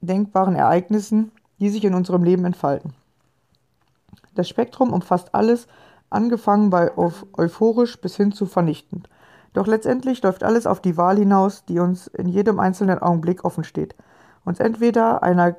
denkbaren 0.00 0.54
Ereignissen, 0.54 1.32
die 1.58 1.70
sich 1.70 1.84
in 1.84 1.94
unserem 1.94 2.22
Leben 2.24 2.44
entfalten. 2.44 2.94
Das 4.34 4.48
Spektrum 4.48 4.92
umfasst 4.92 5.34
alles, 5.34 5.66
angefangen 6.10 6.70
bei 6.70 6.90
euphorisch 6.96 8.00
bis 8.00 8.16
hin 8.16 8.32
zu 8.32 8.46
vernichtend. 8.46 9.08
Doch 9.52 9.66
letztendlich 9.66 10.22
läuft 10.22 10.44
alles 10.44 10.66
auf 10.66 10.80
die 10.80 10.96
Wahl 10.96 11.16
hinaus, 11.16 11.64
die 11.64 11.78
uns 11.78 12.06
in 12.08 12.28
jedem 12.28 12.60
einzelnen 12.60 13.00
Augenblick 13.00 13.44
offen 13.44 13.64
steht. 13.64 13.94
Uns 14.44 14.60
entweder 14.60 15.22
einer 15.22 15.56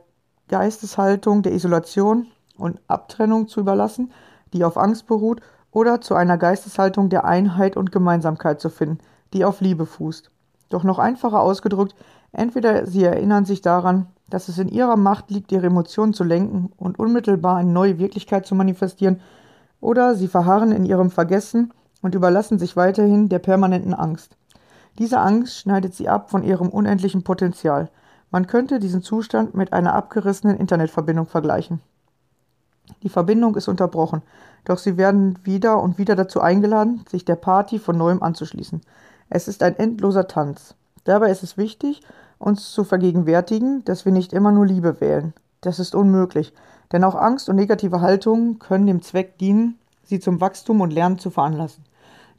Geisteshaltung 0.47 1.41
der 1.41 1.53
Isolation 1.53 2.27
und 2.57 2.79
Abtrennung 2.87 3.47
zu 3.47 3.59
überlassen, 3.59 4.11
die 4.53 4.63
auf 4.63 4.77
Angst 4.77 5.07
beruht, 5.07 5.41
oder 5.71 6.01
zu 6.01 6.15
einer 6.15 6.37
Geisteshaltung 6.37 7.09
der 7.09 7.23
Einheit 7.23 7.77
und 7.77 7.93
Gemeinsamkeit 7.93 8.59
zu 8.59 8.69
finden, 8.69 8.99
die 9.33 9.45
auf 9.45 9.61
Liebe 9.61 9.85
fußt. 9.85 10.29
Doch 10.69 10.83
noch 10.83 10.99
einfacher 10.99 11.41
ausgedrückt, 11.41 11.95
entweder 12.33 12.85
Sie 12.87 13.03
erinnern 13.03 13.45
sich 13.45 13.61
daran, 13.61 14.07
dass 14.29 14.49
es 14.49 14.57
in 14.57 14.67
Ihrer 14.67 14.97
Macht 14.97 15.31
liegt, 15.31 15.51
Ihre 15.51 15.67
Emotionen 15.67 16.13
zu 16.13 16.23
lenken 16.23 16.71
und 16.77 16.99
unmittelbar 16.99 17.57
eine 17.57 17.71
neue 17.71 17.99
Wirklichkeit 17.99 18.45
zu 18.45 18.55
manifestieren, 18.55 19.21
oder 19.81 20.15
Sie 20.15 20.27
verharren 20.27 20.71
in 20.71 20.85
Ihrem 20.85 21.11
Vergessen 21.11 21.73
und 22.01 22.15
überlassen 22.15 22.59
sich 22.59 22.77
weiterhin 22.77 23.27
der 23.27 23.39
permanenten 23.39 23.93
Angst. 23.93 24.37
Diese 24.97 25.19
Angst 25.19 25.57
schneidet 25.57 25.93
Sie 25.93 26.07
ab 26.07 26.29
von 26.29 26.43
Ihrem 26.43 26.69
unendlichen 26.69 27.23
Potenzial. 27.23 27.89
Man 28.29 28.47
könnte 28.47 28.79
diesen 28.79 29.01
Zustand 29.01 29.55
mit 29.55 29.73
einer 29.73 29.93
abgerissenen 29.93 30.57
Internetverbindung 30.57 31.25
vergleichen. 31.25 31.81
Die 33.03 33.09
Verbindung 33.09 33.55
ist 33.55 33.67
unterbrochen, 33.67 34.21
doch 34.65 34.77
sie 34.77 34.97
werden 34.97 35.39
wieder 35.43 35.81
und 35.81 35.97
wieder 35.97 36.15
dazu 36.15 36.41
eingeladen, 36.41 37.03
sich 37.09 37.25
der 37.25 37.35
Party 37.35 37.79
von 37.79 37.97
neuem 37.97 38.21
anzuschließen. 38.21 38.81
Es 39.29 39.47
ist 39.47 39.63
ein 39.63 39.77
endloser 39.77 40.27
Tanz. 40.27 40.75
Dabei 41.03 41.31
ist 41.31 41.43
es 41.43 41.57
wichtig, 41.57 42.01
uns 42.37 42.71
zu 42.71 42.83
vergegenwärtigen, 42.83 43.83
dass 43.85 44.05
wir 44.05 44.11
nicht 44.11 44.33
immer 44.33 44.51
nur 44.51 44.65
Liebe 44.65 44.99
wählen. 44.99 45.33
Das 45.61 45.79
ist 45.79 45.95
unmöglich, 45.95 46.53
denn 46.91 47.03
auch 47.03 47.15
Angst 47.15 47.49
und 47.49 47.55
negative 47.55 48.01
Haltungen 48.01 48.59
können 48.59 48.87
dem 48.87 49.01
Zweck 49.01 49.37
dienen, 49.37 49.77
sie 50.03 50.19
zum 50.19 50.41
Wachstum 50.41 50.81
und 50.81 50.91
Lernen 50.91 51.19
zu 51.19 51.29
veranlassen. 51.29 51.83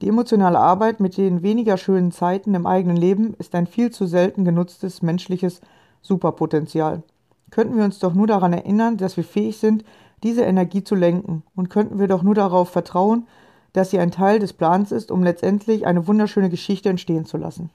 Die 0.01 0.09
emotionale 0.09 0.59
Arbeit 0.59 1.01
mit 1.01 1.17
den 1.17 1.43
weniger 1.43 1.77
schönen 1.77 2.11
Zeiten 2.11 2.55
im 2.55 2.67
eigenen 2.67 2.97
Leben 2.97 3.35
ist 3.39 3.55
ein 3.55 3.67
viel 3.67 3.91
zu 3.91 4.07
selten 4.07 4.45
genutztes 4.45 5.01
menschliches 5.01 5.61
Superpotenzial. 6.03 7.03
Könnten 7.51 7.77
wir 7.77 7.85
uns 7.85 7.99
doch 8.01 8.13
nur 8.13 8.27
daran 8.27 8.53
erinnern, 8.53 8.97
dass 8.97 9.17
wir 9.17 9.25
fähig 9.25 9.59
sind, 9.59 9.85
diese 10.23 10.43
Energie 10.43 10.83
zu 10.83 10.95
lenken, 10.95 11.43
und 11.55 11.71
könnten 11.71 11.99
wir 11.99 12.09
doch 12.09 12.23
nur 12.23 12.35
darauf 12.35 12.71
vertrauen, 12.71 13.27
dass 13.73 13.91
sie 13.91 13.99
ein 13.99 14.11
Teil 14.11 14.39
des 14.39 14.53
Plans 14.53 14.93
ist, 14.93 15.11
um 15.11 15.23
letztendlich 15.23 15.87
eine 15.87 16.07
wunderschöne 16.07 16.51
Geschichte 16.51 16.89
entstehen 16.89 17.25
zu 17.25 17.37
lassen. 17.37 17.71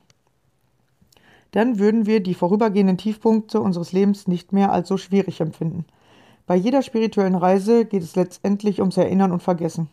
Dann 1.52 1.80
würden 1.80 2.06
wir 2.06 2.22
die 2.22 2.34
vorübergehenden 2.34 2.98
Tiefpunkte 2.98 3.62
unseres 3.62 3.94
Lebens 3.94 4.28
nicht 4.28 4.52
mehr 4.52 4.72
als 4.72 4.88
so 4.88 4.98
schwierig 4.98 5.40
empfinden. 5.40 5.86
Bei 6.48 6.56
jeder 6.56 6.82
spirituellen 6.82 7.36
Reise 7.36 7.84
geht 7.84 8.04
es 8.04 8.16
letztendlich 8.16 8.80
ums 8.80 8.96
Erinnern 8.96 9.34
und 9.34 9.44
Vergessen. 9.44 9.90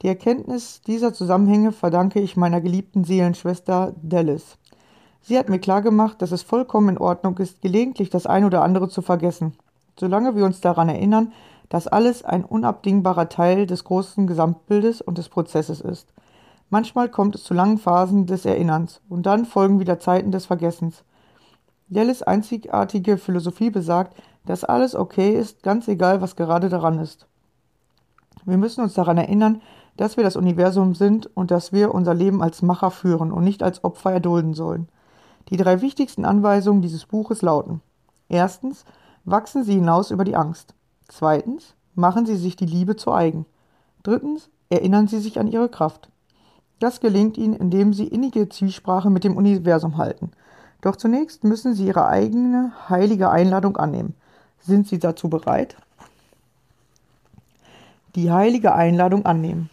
Die 0.00 0.06
Erkenntnis 0.06 0.80
dieser 0.80 1.12
Zusammenhänge 1.12 1.72
verdanke 1.72 2.20
ich 2.20 2.36
meiner 2.36 2.60
geliebten 2.60 3.02
Seelenschwester 3.02 3.92
Dallas. 4.00 4.58
Sie 5.22 5.36
hat 5.36 5.48
mir 5.48 5.58
klargemacht, 5.58 6.22
dass 6.22 6.30
es 6.30 6.42
vollkommen 6.42 6.90
in 6.90 6.98
Ordnung 6.98 7.36
ist, 7.38 7.62
gelegentlich 7.62 8.10
das 8.10 8.26
ein 8.26 8.44
oder 8.44 8.62
andere 8.62 8.88
zu 8.88 9.02
vergessen, 9.02 9.54
solange 9.98 10.36
wir 10.36 10.44
uns 10.44 10.60
daran 10.60 10.88
erinnern, 10.88 11.32
dass 11.68 11.88
alles 11.88 12.24
ein 12.24 12.44
unabdingbarer 12.44 13.28
Teil 13.28 13.66
des 13.66 13.82
großen 13.82 14.28
Gesamtbildes 14.28 15.00
und 15.00 15.18
des 15.18 15.28
Prozesses 15.28 15.80
ist. 15.80 16.12
Manchmal 16.70 17.08
kommt 17.08 17.34
es 17.34 17.42
zu 17.42 17.54
langen 17.54 17.78
Phasen 17.78 18.26
des 18.26 18.44
Erinnerns 18.44 19.00
und 19.08 19.26
dann 19.26 19.46
folgen 19.46 19.80
wieder 19.80 19.98
Zeiten 19.98 20.30
des 20.30 20.46
Vergessens. 20.46 21.02
Yelles 21.92 22.22
einzigartige 22.22 23.18
Philosophie 23.18 23.70
besagt, 23.70 24.16
dass 24.46 24.64
alles 24.64 24.94
okay 24.94 25.34
ist, 25.34 25.62
ganz 25.62 25.88
egal, 25.88 26.20
was 26.20 26.36
gerade 26.36 26.68
daran 26.68 26.98
ist. 26.98 27.26
Wir 28.44 28.56
müssen 28.56 28.82
uns 28.82 28.94
daran 28.94 29.18
erinnern, 29.18 29.60
dass 29.96 30.16
wir 30.16 30.24
das 30.24 30.36
Universum 30.36 30.94
sind 30.94 31.28
und 31.36 31.50
dass 31.50 31.72
wir 31.72 31.94
unser 31.94 32.14
Leben 32.14 32.42
als 32.42 32.62
Macher 32.62 32.90
führen 32.90 33.30
und 33.30 33.44
nicht 33.44 33.62
als 33.62 33.84
Opfer 33.84 34.12
erdulden 34.12 34.54
sollen. 34.54 34.88
Die 35.50 35.56
drei 35.56 35.80
wichtigsten 35.82 36.24
Anweisungen 36.24 36.82
dieses 36.82 37.04
Buches 37.04 37.42
lauten: 37.42 37.82
Erstens, 38.28 38.84
wachsen 39.24 39.64
Sie 39.64 39.74
hinaus 39.74 40.10
über 40.10 40.24
die 40.24 40.36
Angst. 40.36 40.74
Zweitens, 41.08 41.74
machen 41.94 42.24
Sie 42.24 42.36
sich 42.36 42.56
die 42.56 42.66
Liebe 42.66 42.96
zu 42.96 43.12
eigen. 43.12 43.44
Drittens, 44.02 44.48
erinnern 44.70 45.08
Sie 45.08 45.20
sich 45.20 45.38
an 45.38 45.46
Ihre 45.46 45.68
Kraft. 45.68 46.08
Das 46.80 47.00
gelingt 47.00 47.36
Ihnen, 47.36 47.54
indem 47.54 47.92
Sie 47.92 48.08
innige 48.08 48.48
Zwiesprache 48.48 49.10
mit 49.10 49.24
dem 49.24 49.36
Universum 49.36 49.98
halten. 49.98 50.32
Doch 50.82 50.96
zunächst 50.96 51.44
müssen 51.44 51.74
Sie 51.74 51.86
Ihre 51.86 52.06
eigene 52.08 52.72
heilige 52.90 53.30
Einladung 53.30 53.76
annehmen. 53.76 54.14
Sind 54.60 54.88
Sie 54.88 54.98
dazu 54.98 55.30
bereit? 55.30 55.76
Die 58.16 58.30
heilige 58.30 58.74
Einladung 58.74 59.24
annehmen. 59.24 59.70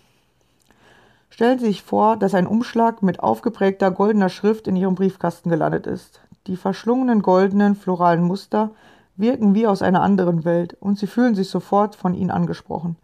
Stellen 1.32 1.60
Sie 1.60 1.66
sich 1.66 1.84
vor, 1.84 2.16
dass 2.16 2.36
ein 2.36 2.48
Umschlag 2.48 3.02
mit 3.02 3.22
aufgeprägter 3.22 3.92
goldener 3.92 4.30
Schrift 4.30 4.68
in 4.68 4.76
Ihrem 4.76 4.96
Briefkasten 4.96 5.50
gelandet 5.50 5.88
ist. 5.88 6.22
Die 6.48 6.56
verschlungenen 6.56 7.22
goldenen 7.24 7.76
floralen 7.76 8.24
Muster 8.24 8.72
wirken 9.18 9.56
wie 9.56 9.66
aus 9.68 9.82
einer 9.82 10.02
anderen 10.02 10.46
Welt 10.46 10.78
und 10.80 10.98
sie 10.98 11.08
fühlen 11.08 11.36
sich 11.36 11.50
sofort 11.50 11.96
von 11.96 12.14
ihnen 12.14 12.32
angesprochen. 12.32 12.96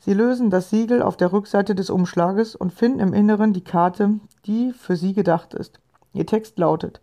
Sie 0.00 0.14
lösen 0.14 0.50
das 0.50 0.70
Siegel 0.70 1.02
auf 1.02 1.16
der 1.16 1.32
Rückseite 1.32 1.74
des 1.74 1.90
Umschlages 1.90 2.56
und 2.56 2.72
finden 2.72 3.00
im 3.00 3.14
Inneren 3.14 3.52
die 3.52 3.64
Karte, 3.64 4.14
die 4.46 4.72
für 4.72 4.96
sie 4.96 5.12
gedacht 5.12 5.54
ist. 5.54 5.78
Ihr 6.12 6.26
Text 6.26 6.58
lautet 6.58 7.00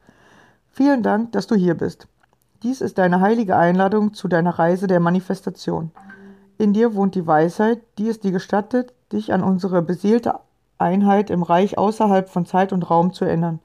Vielen 0.72 1.04
Dank, 1.04 1.32
dass 1.32 1.48
du 1.48 1.56
hier 1.56 1.76
bist. 1.76 2.08
Dies 2.64 2.82
ist 2.82 2.98
deine 2.98 3.22
heilige 3.22 3.58
Einladung 3.58 4.14
zu 4.14 4.28
deiner 4.28 4.58
Reise 4.58 4.88
der 4.88 5.00
Manifestation. 5.00 5.92
In 6.58 6.74
dir 6.74 6.96
wohnt 6.96 7.16
die 7.16 7.26
Weisheit, 7.26 7.82
die 7.98 8.08
es 8.08 8.20
dir 8.20 8.32
gestattet, 8.32 8.94
dich 9.12 9.34
an 9.34 9.44
unsere 9.44 9.82
beseelte 9.82 10.36
Einheit 10.78 11.30
im 11.30 11.44
Reich 11.44 11.78
außerhalb 11.78 12.30
von 12.30 12.46
Zeit 12.46 12.72
und 12.74 12.90
Raum 12.90 13.14
zu 13.14 13.26
erinnern. 13.26 13.60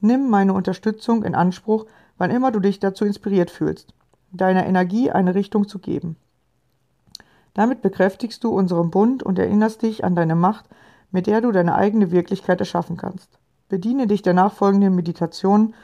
Nimm 0.00 0.30
meine 0.30 0.52
Unterstützung 0.52 1.24
in 1.24 1.34
Anspruch, 1.34 1.86
wann 2.16 2.30
immer 2.30 2.52
du 2.52 2.60
dich 2.60 2.78
dazu 2.78 3.04
inspiriert 3.04 3.50
fühlst 3.50 3.92
deiner 4.32 4.66
Energie 4.66 5.10
eine 5.10 5.34
Richtung 5.34 5.68
zu 5.68 5.78
geben. 5.78 6.16
Damit 7.54 7.82
bekräftigst 7.82 8.44
du 8.44 8.50
unseren 8.50 8.90
Bund 8.90 9.22
und 9.22 9.38
erinnerst 9.38 9.82
dich 9.82 10.04
an 10.04 10.14
deine 10.14 10.36
Macht, 10.36 10.66
mit 11.10 11.26
der 11.26 11.40
du 11.40 11.50
deine 11.50 11.74
eigene 11.74 12.10
Wirklichkeit 12.10 12.60
erschaffen 12.60 12.96
kannst. 12.96 13.38
Bediene 13.68 14.06
dich 14.06 14.22
der 14.22 14.34
nachfolgenden 14.34 14.94
Meditation, 14.94 15.74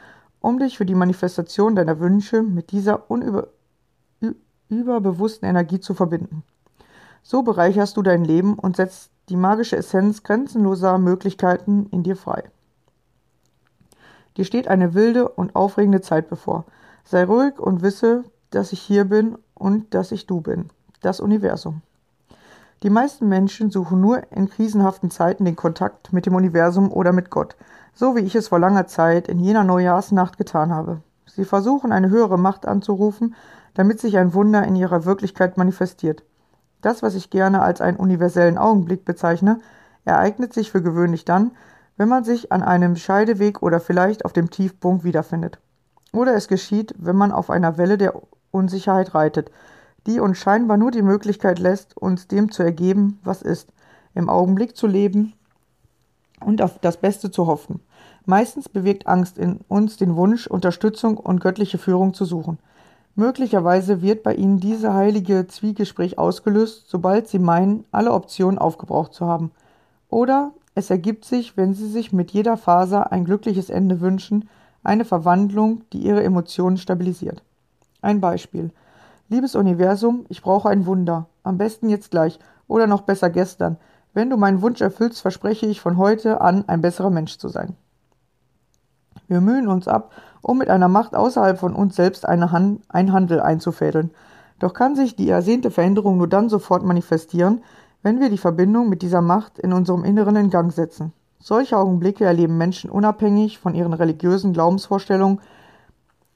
um 0.45 0.59
dich 0.59 0.77
für 0.77 0.85
die 0.85 0.93
Manifestation 0.93 1.75
deiner 1.75 1.99
Wünsche 1.99 2.43
mit 2.43 2.71
dieser 2.71 3.09
unüberbewussten 3.09 5.49
Energie 5.49 5.79
zu 5.79 5.95
verbinden. 5.95 6.43
So 7.23 7.41
bereicherst 7.41 7.97
du 7.97 8.03
dein 8.03 8.23
Leben 8.23 8.53
und 8.53 8.75
setzt 8.75 9.09
die 9.29 9.37
magische 9.37 9.75
Essenz 9.75 10.21
grenzenloser 10.21 10.99
Möglichkeiten 10.99 11.87
in 11.91 12.03
dir 12.03 12.15
frei. 12.15 12.43
Dir 14.37 14.45
steht 14.45 14.67
eine 14.67 14.93
wilde 14.93 15.29
und 15.29 15.55
aufregende 15.55 16.01
Zeit 16.01 16.29
bevor. 16.29 16.65
Sei 17.03 17.23
ruhig 17.23 17.57
und 17.57 17.81
wisse, 17.81 18.23
dass 18.51 18.71
ich 18.71 18.81
hier 18.81 19.05
bin 19.05 19.39
und 19.55 19.95
dass 19.95 20.11
ich 20.11 20.27
du 20.27 20.41
bin, 20.41 20.69
das 21.01 21.19
Universum. 21.19 21.81
Die 22.83 22.91
meisten 22.91 23.27
Menschen 23.27 23.71
suchen 23.71 23.99
nur 23.99 24.31
in 24.31 24.47
krisenhaften 24.47 25.09
Zeiten 25.09 25.43
den 25.43 25.55
Kontakt 25.55 26.13
mit 26.13 26.27
dem 26.27 26.35
Universum 26.35 26.91
oder 26.91 27.13
mit 27.13 27.31
Gott, 27.31 27.55
so 27.95 28.15
wie 28.15 28.19
ich 28.19 28.35
es 28.35 28.49
vor 28.49 28.59
langer 28.59 28.87
Zeit 28.87 29.27
in 29.27 29.39
jener 29.39 29.63
Neujahrsnacht 29.63 30.37
getan 30.37 30.71
habe. 30.71 31.01
Sie 31.25 31.45
versuchen 31.45 31.91
eine 31.91 32.09
höhere 32.09 32.37
Macht 32.37 32.67
anzurufen, 32.67 33.35
damit 33.73 33.99
sich 33.99 34.17
ein 34.17 34.33
Wunder 34.33 34.63
in 34.63 34.75
ihrer 34.75 35.05
Wirklichkeit 35.05 35.57
manifestiert. 35.57 36.23
Das, 36.81 37.01
was 37.01 37.15
ich 37.15 37.29
gerne 37.29 37.61
als 37.61 37.81
einen 37.81 37.97
universellen 37.97 38.57
Augenblick 38.57 39.05
bezeichne, 39.05 39.59
ereignet 40.03 40.53
sich 40.53 40.71
für 40.71 40.81
gewöhnlich 40.81 41.25
dann, 41.25 41.51
wenn 41.97 42.09
man 42.09 42.25
sich 42.25 42.51
an 42.51 42.61
einem 42.61 42.97
Scheideweg 42.97 43.63
oder 43.63 43.79
vielleicht 43.79 44.25
auf 44.25 44.33
dem 44.33 44.49
Tiefpunkt 44.49 45.03
wiederfindet. 45.03 45.59
Oder 46.11 46.35
es 46.35 46.47
geschieht, 46.47 46.93
wenn 46.97 47.15
man 47.15 47.31
auf 47.31 47.49
einer 47.49 47.77
Welle 47.77 47.97
der 47.97 48.13
Unsicherheit 48.51 49.15
reitet, 49.15 49.51
die 50.05 50.19
uns 50.19 50.37
scheinbar 50.37 50.77
nur 50.77 50.91
die 50.91 51.01
Möglichkeit 51.01 51.59
lässt, 51.59 51.97
uns 51.97 52.27
dem 52.27 52.51
zu 52.51 52.61
ergeben, 52.61 53.19
was 53.23 53.41
ist, 53.41 53.69
im 54.13 54.29
Augenblick 54.29 54.77
zu 54.77 54.87
leben 54.87 55.33
und 56.43 56.61
auf 56.61 56.79
das 56.79 56.97
Beste 56.97 57.31
zu 57.31 57.47
hoffen. 57.47 57.79
Meistens 58.25 58.69
bewirkt 58.69 59.07
Angst 59.07 59.37
in 59.37 59.59
uns 59.67 59.97
den 59.97 60.15
Wunsch, 60.15 60.47
Unterstützung 60.47 61.17
und 61.17 61.41
göttliche 61.41 61.77
Führung 61.77 62.13
zu 62.13 62.25
suchen. 62.25 62.57
Möglicherweise 63.15 64.01
wird 64.01 64.23
bei 64.23 64.33
Ihnen 64.33 64.59
diese 64.59 64.93
heilige 64.93 65.47
Zwiegespräch 65.47 66.17
ausgelöst, 66.17 66.85
sobald 66.87 67.27
Sie 67.27 67.39
meinen, 67.39 67.85
alle 67.91 68.11
Optionen 68.11 68.57
aufgebraucht 68.57 69.13
zu 69.13 69.25
haben. 69.25 69.51
Oder 70.09 70.51
es 70.73 70.89
ergibt 70.89 71.23
sich, 71.23 71.55
wenn 71.55 71.73
Sie 71.73 71.87
sich 71.87 72.11
mit 72.11 72.31
jeder 72.31 72.57
Faser 72.57 73.11
ein 73.13 73.23
glückliches 73.23 73.69
Ende 73.69 74.01
wünschen, 74.01 74.49
eine 74.83 75.05
Verwandlung, 75.05 75.81
die 75.93 75.99
Ihre 75.99 76.23
Emotionen 76.23 76.77
stabilisiert. 76.77 77.41
Ein 78.01 78.19
Beispiel. 78.19 78.71
Liebes 79.29 79.55
Universum, 79.55 80.25
ich 80.29 80.41
brauche 80.41 80.69
ein 80.69 80.85
Wunder. 80.85 81.27
Am 81.43 81.57
besten 81.57 81.89
jetzt 81.89 82.11
gleich 82.11 82.39
oder 82.67 82.85
noch 82.85 83.01
besser 83.01 83.29
gestern. 83.29 83.77
Wenn 84.15 84.29
du 84.29 84.37
meinen 84.37 84.61
Wunsch 84.61 84.79
erfüllst, 84.79 85.21
verspreche 85.21 85.65
ich 85.65 85.81
von 85.81 85.97
heute 85.97 86.39
an 86.39 86.63
ein 86.67 86.79
besserer 86.79 87.09
Mensch 87.09 87.37
zu 87.37 87.49
sein. 87.49 87.75
Wir 89.27 89.41
mühen 89.41 89.67
uns 89.67 89.89
ab, 89.89 90.13
um 90.41 90.57
mit 90.57 90.69
einer 90.69 90.87
Macht 90.87 91.15
außerhalb 91.15 91.59
von 91.59 91.75
uns 91.75 91.97
selbst 91.97 92.25
Han 92.25 92.79
ein 92.87 93.11
Handel 93.11 93.41
einzufädeln. 93.41 94.11
Doch 94.57 94.73
kann 94.73 94.95
sich 94.95 95.17
die 95.17 95.27
ersehnte 95.27 95.69
Veränderung 95.69 96.17
nur 96.17 96.29
dann 96.29 96.47
sofort 96.47 96.85
manifestieren, 96.85 97.61
wenn 98.03 98.21
wir 98.21 98.29
die 98.29 98.37
Verbindung 98.37 98.87
mit 98.87 99.01
dieser 99.01 99.19
Macht 99.19 99.59
in 99.59 99.73
unserem 99.73 100.05
Inneren 100.05 100.37
in 100.37 100.49
Gang 100.49 100.71
setzen. 100.71 101.11
Solche 101.39 101.77
Augenblicke 101.77 102.23
erleben 102.23 102.57
Menschen 102.57 102.89
unabhängig 102.89 103.59
von 103.59 103.75
ihren 103.75 103.93
religiösen 103.93 104.53
Glaubensvorstellungen, 104.53 105.41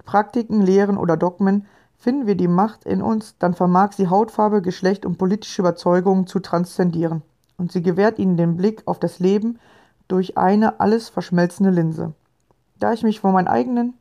Praktiken, 0.04 0.62
Lehren 0.62 0.98
oder 0.98 1.16
Dogmen. 1.16 1.66
Finden 1.96 2.28
wir 2.28 2.36
die 2.36 2.50
Macht 2.50 2.84
in 2.84 3.02
uns, 3.02 3.38
dann 3.40 3.54
vermag 3.54 3.94
sie 3.94 4.10
Hautfarbe, 4.10 4.62
Geschlecht 4.62 5.06
und 5.06 5.18
politische 5.18 5.62
Überzeugungen 5.62 6.28
zu 6.28 6.42
transzendieren. 6.42 7.22
Und 7.60 7.72
sie 7.72 7.84
gewährt 7.84 8.18
ihnen 8.18 8.38
den 8.38 8.58
Blick 8.58 8.84
auf 8.86 9.00
das 9.00 9.20
Leben 9.20 9.60
durch 10.08 10.38
eine 10.38 10.80
alles 10.80 11.10
verschmelzende 11.10 11.72
Linse. 11.72 12.14
Da 12.80 12.94
ich 12.94 13.04
mich 13.04 13.20
vor 13.20 13.34
meinen 13.34 13.50
eigenen, 13.50 13.94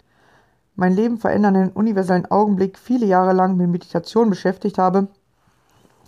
mein 0.76 0.94
Leben 0.94 1.18
verändernden 1.18 1.70
universellen 1.70 2.30
Augenblick 2.30 2.78
viele 2.78 3.04
Jahre 3.04 3.32
lang 3.32 3.56
mit 3.56 3.68
Meditation 3.68 4.30
beschäftigt 4.30 4.78
habe, 4.78 5.08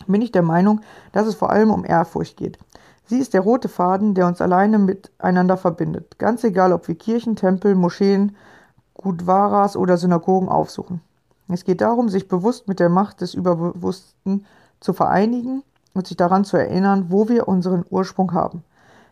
bin 0.06 0.22
ich 0.22 0.30
der 0.30 0.42
Meinung, 0.42 0.80
dass 1.12 1.26
es 1.26 1.34
vor 1.34 1.50
allem 1.50 1.70
um 1.70 1.84
Ehrfurcht 1.84 2.36
geht. 2.36 2.58
Sie 3.06 3.18
ist 3.18 3.34
der 3.34 3.40
rote 3.40 3.68
Faden, 3.68 4.14
der 4.14 4.28
uns 4.28 4.40
alleine 4.40 4.78
miteinander 4.78 5.56
verbindet. 5.56 6.18
Ganz 6.18 6.44
egal, 6.44 6.72
ob 6.72 6.86
wir 6.86 6.94
Kirchen, 6.94 7.34
Tempel, 7.34 7.74
Moscheen, 7.74 8.36
Gurdwaras 8.94 9.76
oder 9.76 9.96
Synagogen 9.96 10.48
aufsuchen. 10.48 11.00
Es 11.48 11.64
geht 11.64 11.80
darum, 11.80 12.08
sich 12.08 12.28
bewusst 12.28 12.68
mit 12.68 12.78
der 12.78 12.88
Macht 12.88 13.20
des 13.20 13.34
Überbewussten 13.34 14.46
zu 14.78 14.92
vereinigen 14.92 15.64
und 15.94 16.06
sich 16.06 16.16
daran 16.16 16.44
zu 16.44 16.56
erinnern, 16.56 17.06
wo 17.08 17.28
wir 17.28 17.48
unseren 17.48 17.84
Ursprung 17.90 18.32
haben. 18.32 18.64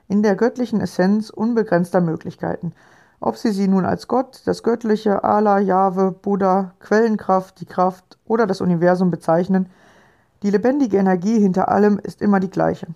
In 0.09 0.23
der 0.23 0.37
göttlichen 0.37 0.81
Essenz 0.81 1.31
unbegrenzter 1.31 2.01
Möglichkeiten. 2.01 2.73
Ob 3.21 3.37
sie 3.37 3.51
sie 3.51 3.69
nun 3.69 3.85
als 3.85 4.07
Gott, 4.07 4.43
das 4.45 4.63
Göttliche, 4.63 5.25
Allah, 5.25 5.59
Jahwe, 5.59 6.13
Buddha, 6.13 6.73
Quellenkraft, 6.79 7.61
die 7.61 7.67
Kraft 7.67 8.17
oder 8.27 8.47
das 8.47 8.61
Universum 8.61 9.11
bezeichnen, 9.11 9.69
die 10.43 10.51
lebendige 10.51 10.99
Energie 10.99 11.41
hinter 11.41 11.69
allem 11.69 11.99
ist 11.99 12.23
immer 12.23 12.39
die 12.39 12.51
gleiche. 12.51 12.87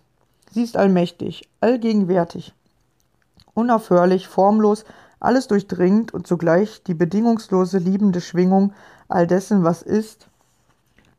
Sie 0.53 0.63
ist 0.63 0.77
allmächtig, 0.77 1.49
allgegenwärtig, 1.61 2.55
unaufhörlich, 3.55 4.29
formlos, 4.29 4.85
alles 5.19 5.49
durchdringend 5.49 6.15
und 6.15 6.27
zugleich 6.27 6.83
die 6.85 6.95
bedingungslose 6.95 7.79
liebende 7.79 8.21
Schwingung 8.21 8.73
all 9.09 9.27
dessen, 9.27 9.65
was 9.65 9.83
ist 9.83 10.29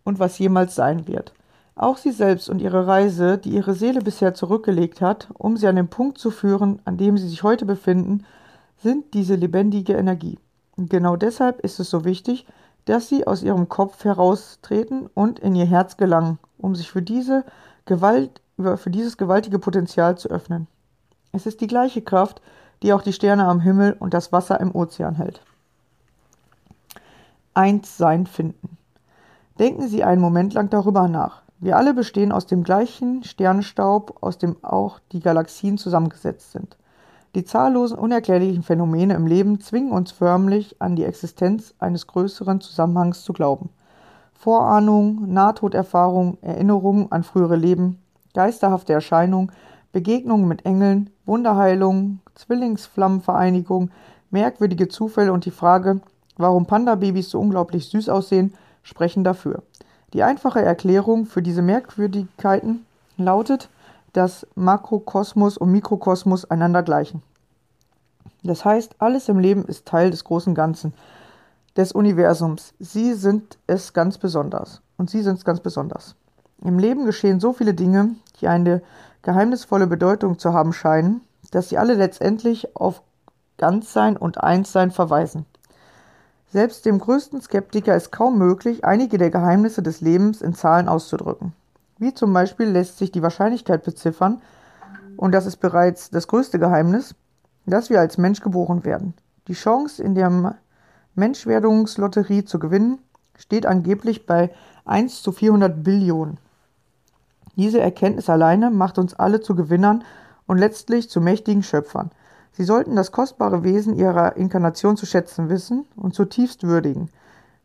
und 0.04 0.20
was 0.20 0.40
jemals 0.40 0.76
sein 0.76 1.08
wird. 1.08 1.34
Auch 1.76 1.98
sie 1.98 2.12
selbst 2.12 2.50
und 2.50 2.60
ihre 2.60 2.86
Reise, 2.86 3.38
die 3.38 3.50
ihre 3.50 3.74
Seele 3.74 4.02
bisher 4.02 4.34
zurückgelegt 4.34 5.02
hat, 5.02 5.30
um 5.34 5.58
sie 5.58 5.68
an 5.68 5.76
den 5.76 5.88
Punkt 5.88 6.18
zu 6.18 6.30
führen, 6.30 6.80
an 6.86 6.98
dem 6.98 7.18
sie 7.18 7.28
sich 7.28 7.44
heute 7.44 7.66
befinden, 7.66 8.26
sind 8.78 9.14
diese 9.14 9.36
lebendige 9.36 9.94
Energie. 9.94 10.38
Und 10.78 10.90
genau 10.90 11.16
deshalb 11.16 11.62
ist 11.62 11.80
es 11.80 11.90
so 11.90 12.06
wichtig, 12.06 12.46
dass 12.86 13.08
sie 13.08 13.26
aus 13.26 13.42
ihrem 13.42 13.70
Kopf 13.70 14.04
heraustreten 14.04 15.10
und 15.14 15.40
in 15.40 15.56
ihr 15.56 15.66
Herz 15.66 15.98
gelangen, 15.98 16.38
um 16.58 16.76
sich 16.76 16.92
für 16.92 17.02
diese 17.02 17.44
Gewalt 17.86 18.42
für 18.58 18.90
dieses 18.90 19.18
gewaltige 19.18 19.60
Potenzial 19.60 20.18
zu 20.18 20.30
öffnen. 20.30 20.68
Es 21.32 21.46
ist 21.46 21.62
die 21.62 21.68
gleiche 21.68 22.02
Kraft, 22.02 22.42
die 22.82 22.94
auch 22.94 23.02
die 23.02 23.14
Sterne 23.14 23.46
am 23.46 23.60
Himmel 23.60 23.96
und 24.00 24.14
das 24.14 24.32
Wasser 24.32 24.60
im 24.60 24.76
Ozean 24.76 25.16
hält. 25.16 25.42
Eins 27.54 27.98
Sein 27.98 28.28
finden. 28.28 28.78
Denken 29.60 29.88
Sie 29.88 30.04
einen 30.04 30.22
Moment 30.22 30.54
lang 30.54 30.70
darüber 30.70 31.08
nach. 31.08 31.43
Wir 31.64 31.78
alle 31.78 31.94
bestehen 31.94 32.34
aus 32.34 32.46
dem 32.46 32.66
gleichen 32.66 33.24
Sternenstaub, 33.24 34.18
aus 34.20 34.38
dem 34.38 34.58
auch 34.66 35.00
die 35.14 35.22
Galaxien 35.22 35.78
zusammengesetzt 35.78 36.52
sind. 36.52 36.76
Die 37.36 37.46
zahllosen 37.46 37.98
unerklärlichen 37.98 38.64
Phänomene 38.64 39.14
im 39.14 39.28
Leben 39.28 39.62
zwingen 39.62 39.94
uns 39.94 40.12
förmlich 40.12 40.76
an 40.82 40.98
die 40.98 41.06
Existenz 41.06 41.74
eines 41.80 42.06
größeren 42.08 42.60
Zusammenhangs 42.60 43.24
zu 43.24 43.32
glauben. 43.32 43.70
Vorahnungen, 44.34 45.32
Nahtoderfahrungen, 45.32 46.38
Erinnerungen 46.42 47.10
an 47.14 47.24
frühere 47.24 47.56
Leben, 47.56 47.98
geisterhafte 48.34 48.92
Erscheinungen, 48.92 49.54
Begegnungen 49.94 50.50
mit 50.50 50.66
Engeln, 50.66 51.12
Wunderheilungen, 51.26 52.20
Zwillingsflammenvereinigung, 52.36 53.90
merkwürdige 54.32 54.90
Zufälle 54.90 55.32
und 55.32 55.46
die 55.46 55.52
Frage, 55.52 56.02
warum 56.36 56.66
Panda-Babys 56.66 57.30
so 57.30 57.40
unglaublich 57.40 57.88
süß 57.88 58.10
aussehen, 58.10 58.54
sprechen 58.82 59.24
dafür. 59.24 59.64
Die 60.14 60.24
einfache 60.24 60.62
Erklärung 60.62 61.26
für 61.26 61.42
diese 61.42 61.62
Merkwürdigkeiten 61.62 62.86
lautet, 63.18 63.70
dass 64.14 64.46
Makrokosmos 64.56 65.58
und 65.58 65.72
Mikrokosmos 65.72 66.46
einander 66.46 66.84
gleichen. 66.84 67.24
Das 68.44 68.64
heißt, 68.64 68.96
alles 69.00 69.28
im 69.30 69.40
Leben 69.40 69.66
ist 69.66 69.88
Teil 69.88 70.12
des 70.12 70.24
großen 70.24 70.54
Ganzen, 70.54 70.94
des 71.76 71.92
Universums. 71.92 72.74
Sie 72.80 73.14
sind 73.14 73.58
es 73.66 73.94
ganz 73.94 74.18
besonders. 74.20 74.82
Und 74.98 75.10
Sie 75.10 75.24
sind 75.24 75.40
es 75.40 75.46
ganz 75.46 75.60
besonders. 75.60 76.16
Im 76.62 76.78
Leben 76.78 77.06
geschehen 77.06 77.40
so 77.40 77.52
viele 77.52 77.74
Dinge, 77.74 78.16
die 78.40 78.48
eine 78.48 78.84
geheimnisvolle 79.24 79.88
Bedeutung 79.88 80.38
zu 80.38 80.54
haben 80.54 80.74
scheinen, 80.74 81.22
dass 81.52 81.70
sie 81.70 81.78
alle 81.78 81.96
letztendlich 81.96 82.76
auf 82.76 83.02
Ganzsein 83.58 84.18
und 84.18 84.44
Einssein 84.44 84.92
verweisen. 84.92 85.46
Selbst 86.54 86.86
dem 86.86 87.00
größten 87.00 87.42
Skeptiker 87.42 87.96
ist 87.96 88.12
kaum 88.12 88.38
möglich, 88.38 88.86
einige 88.86 89.18
der 89.18 89.32
Geheimnisse 89.32 89.82
des 89.82 90.02
Lebens 90.02 90.40
in 90.40 90.54
Zahlen 90.54 90.88
auszudrücken. 90.88 91.54
Wie 91.98 92.14
zum 92.14 92.32
Beispiel 92.32 92.68
lässt 92.68 93.00
sich 93.00 93.12
die 93.12 93.24
Wahrscheinlichkeit 93.24 93.84
beziffern, 93.84 94.40
und 95.18 95.32
das 95.32 95.48
ist 95.48 95.58
bereits 95.58 96.12
das 96.12 96.28
größte 96.28 96.60
Geheimnis, 96.60 97.16
dass 97.66 97.90
wir 97.90 98.00
als 98.00 98.20
Mensch 98.20 98.40
geboren 98.40 98.86
werden. 98.86 99.16
Die 99.48 99.56
Chance, 99.56 100.04
in 100.04 100.14
der 100.14 100.56
Menschwerdungslotterie 101.16 102.46
zu 102.46 102.60
gewinnen, 102.60 103.00
steht 103.36 103.66
angeblich 103.66 104.28
bei 104.28 104.52
1 104.86 105.24
zu 105.24 105.32
400 105.32 105.84
Billionen. 105.84 106.38
Diese 107.56 107.82
Erkenntnis 107.82 108.30
alleine 108.30 108.70
macht 108.70 109.00
uns 109.00 109.16
alle 109.16 109.42
zu 109.42 109.56
Gewinnern 109.56 110.04
und 110.46 110.60
letztlich 110.60 111.10
zu 111.10 111.20
mächtigen 111.20 111.64
Schöpfern. 111.64 112.12
Sie 112.56 112.64
sollten 112.64 112.96
das 112.96 113.12
kostbare 113.12 113.64
Wesen 113.64 113.96
ihrer 113.96 114.38
Inkarnation 114.38 114.96
zu 114.96 115.06
schätzen 115.06 115.50
wissen 115.50 115.86
und 115.96 116.14
zutiefst 116.14 116.64
würdigen. 116.64 117.10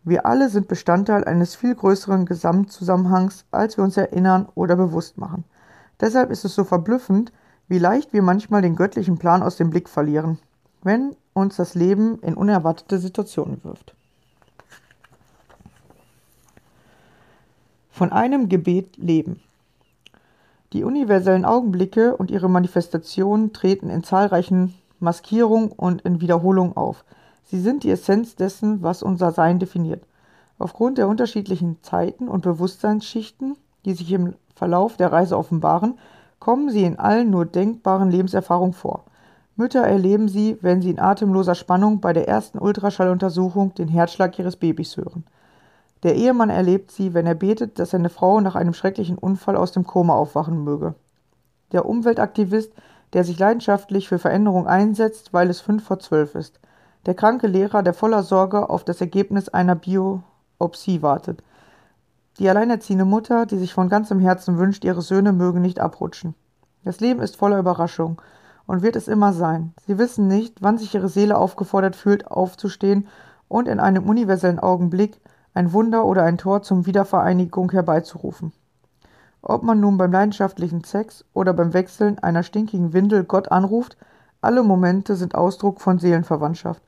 Wir 0.03 0.25
alle 0.25 0.49
sind 0.49 0.67
Bestandteil 0.67 1.25
eines 1.25 1.55
viel 1.55 1.75
größeren 1.75 2.25
Gesamtzusammenhangs, 2.25 3.45
als 3.51 3.77
wir 3.77 3.85
uns 3.85 3.99
erinnern 3.99 4.49
oder 4.55 4.77
bewusst 4.77 5.19
machen. 5.19 5.45
Deshalb 6.01 6.31
ist 6.31 6.45
es 6.47 6.55
so 6.55 6.65
verblüffend, 6.65 7.33
wie 7.69 7.79
leicht 7.79 8.15
wir 8.15 8.23
manchmal 8.23 8.63
den 8.63 8.77
göttlichen 8.77 9.19
Plan 9.19 9.43
aus 9.43 9.57
dem 9.57 9.69
Blick 9.69 9.91
verlieren, 9.91 10.39
wenn 10.83 11.15
uns 11.35 11.57
das 11.57 11.75
Leben 11.75 12.19
in 12.21 12.35
unerwartete 12.35 12.99
Situationen 12.99 13.63
wirft. 13.65 13.95
Von 17.91 18.11
einem 18.11 18.49
Gebet 18.49 18.97
leben. 18.97 19.41
Die 20.75 20.85
universellen 20.85 21.47
Augenblicke 21.47 22.15
und 22.17 22.31
ihre 22.31 22.51
Manifestationen 22.51 23.55
treten 23.55 23.89
in 23.89 24.05
zahlreichen 24.05 24.75
Maskierungen 25.01 25.71
und 25.73 26.03
in 26.03 26.21
Wiederholungen 26.21 26.77
auf. 26.77 27.05
Sie 27.45 27.59
sind 27.59 27.85
die 27.85 27.91
Essenz 27.91 28.37
dessen, 28.37 28.83
was 28.83 29.03
unser 29.03 29.33
Sein 29.33 29.59
definiert. 29.59 30.03
Aufgrund 30.59 30.99
der 30.99 31.09
unterschiedlichen 31.09 31.79
Zeiten 31.83 32.29
und 32.29 32.43
Bewusstseinsschichten, 32.43 33.57
die 33.87 33.95
sich 33.95 34.13
im 34.13 34.35
Verlauf 34.55 34.97
der 34.99 35.11
Reise 35.11 35.39
offenbaren, 35.39 35.99
kommen 36.39 36.69
sie 36.69 36.85
in 36.85 36.99
allen 36.99 37.31
nur 37.31 37.47
denkbaren 37.47 38.11
Lebenserfahrungen 38.11 38.75
vor. 38.75 39.05
Mütter 39.57 39.81
erleben 39.81 40.29
sie, 40.29 40.59
wenn 40.61 40.83
sie 40.83 40.91
in 40.91 41.01
atemloser 41.01 41.55
Spannung 41.55 42.01
bei 42.01 42.13
der 42.13 42.29
ersten 42.29 42.59
Ultraschalluntersuchung 42.59 43.75
den 43.75 43.89
Herzschlag 43.89 44.39
ihres 44.39 44.57
Babys 44.57 44.97
hören. 44.97 45.25
Der 46.03 46.15
Ehemann 46.15 46.51
erlebt 46.51 46.91
sie, 46.93 47.15
wenn 47.15 47.27
er 47.27 47.35
betet, 47.35 47.79
dass 47.79 47.91
seine 47.91 48.09
Frau 48.09 48.41
nach 48.41 48.55
einem 48.55 48.75
schrecklichen 48.75 49.19
Unfall 49.19 49.57
aus 49.57 49.73
dem 49.73 49.85
Koma 49.85 50.15
aufwachen 50.15 50.63
möge. 50.63 50.95
Der 51.73 51.87
Umweltaktivist, 51.87 52.73
der 53.13 53.25
sich 53.25 53.39
leidenschaftlich 53.39 54.09
für 54.09 54.19
Veränderung 54.19 54.67
einsetzt, 54.67 55.33
weil 55.33 55.51
es 55.51 55.61
fünf 55.61 55.85
vor 55.85 55.99
zwölf 55.99 56.35
ist. 56.35 56.61
Der 57.07 57.15
kranke 57.15 57.47
Lehrer, 57.47 57.83
der 57.83 57.95
voller 57.95 58.23
Sorge 58.23 58.69
auf 58.71 58.85
das 58.85 59.01
Ergebnis 59.01 59.49
einer 59.49 59.75
Biopsie 59.75 61.03
wartet. 61.03 61.43
Die 62.39 62.49
alleinerziehende 62.49 63.05
Mutter, 63.05 63.47
die 63.47 63.59
sich 63.59 63.75
von 63.75 63.89
ganzem 63.89 64.21
Herzen 64.21 64.59
wünscht, 64.59 64.85
ihre 64.85 65.03
Söhne 65.03 65.33
mögen 65.33 65.61
nicht 65.61 65.81
abrutschen. 65.81 66.35
Das 66.85 67.01
Leben 67.01 67.21
ist 67.21 67.37
voller 67.37 67.59
Überraschung 67.59 68.21
und 68.67 68.83
wird 68.83 68.95
es 68.95 69.09
immer 69.09 69.33
sein. 69.33 69.75
Sie 69.87 69.99
wissen 69.99 70.29
nicht, 70.29 70.63
wann 70.63 70.79
sich 70.79 70.95
ihre 70.95 71.09
Seele 71.09 71.37
aufgefordert 71.37 71.97
fühlt, 71.97 72.31
aufzustehen 72.31 73.09
und 73.49 73.67
in 73.67 73.81
einem 73.81 74.09
universellen 74.09 74.61
Augenblick 74.61 75.19
ein 75.59 75.73
Wunder 75.73 76.05
oder 76.05 76.23
ein 76.23 76.39
Tor 76.39 76.63
zum 76.63 76.87
Wiedervereinigung 76.87 77.73
herbeizurufen. 77.73 78.53
Ob 79.43 79.65
man 79.65 79.81
nun 79.81 79.99
beim 79.99 80.13
leidenschaftlichen 80.13 80.85
Sex 80.85 81.25
oder 81.35 81.53
beim 81.53 81.75
Wechseln 81.75 82.21
einer 82.21 82.45
stinkigen 82.45 82.93
Windel 82.93 83.25
Gott 83.25 83.51
anruft, 83.51 83.97
alle 84.41 84.63
Momente 84.63 85.17
sind 85.17 85.35
Ausdruck 85.35 85.81
von 85.81 85.99
Seelenverwandtschaft. 85.99 86.81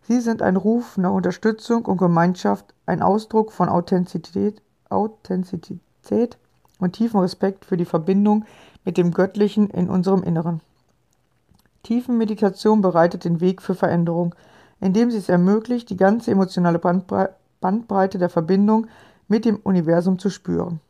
Sie 0.00 0.20
sind 0.20 0.40
ein 0.40 0.56
Ruf 0.56 0.96
nach 0.96 1.10
Unterstützung 1.10 1.84
und 1.84 1.98
Gemeinschaft, 1.98 2.72
ein 2.86 3.02
Ausdruck 3.02 3.52
von 3.52 3.68
Authentizität, 3.68 4.62
Authentizität 4.88 6.38
und 6.78 6.94
tiefem 6.94 7.20
Respekt 7.20 7.66
für 7.66 7.76
die 7.76 7.84
Verbindung 7.84 8.46
mit 8.86 8.96
dem 8.96 9.12
Göttlichen 9.12 9.68
in 9.68 9.90
unserem 9.90 10.22
Inneren. 10.22 10.62
Tiefenmeditation 11.82 12.80
bereitet 12.80 13.26
den 13.26 13.42
Weg 13.42 13.60
für 13.60 13.74
Veränderung, 13.74 14.34
indem 14.80 15.10
sie 15.10 15.18
es 15.18 15.28
ermöglicht, 15.28 15.90
die 15.90 15.98
ganze 15.98 16.30
emotionale 16.30 16.78
Bandbreite 16.78 17.34
Bandbreite 17.64 18.18
der 18.18 18.28
Verbindung 18.28 18.88
mit 19.26 19.46
dem 19.46 19.56
Universum 19.56 20.18
zu 20.18 20.28
spüren. 20.28 20.80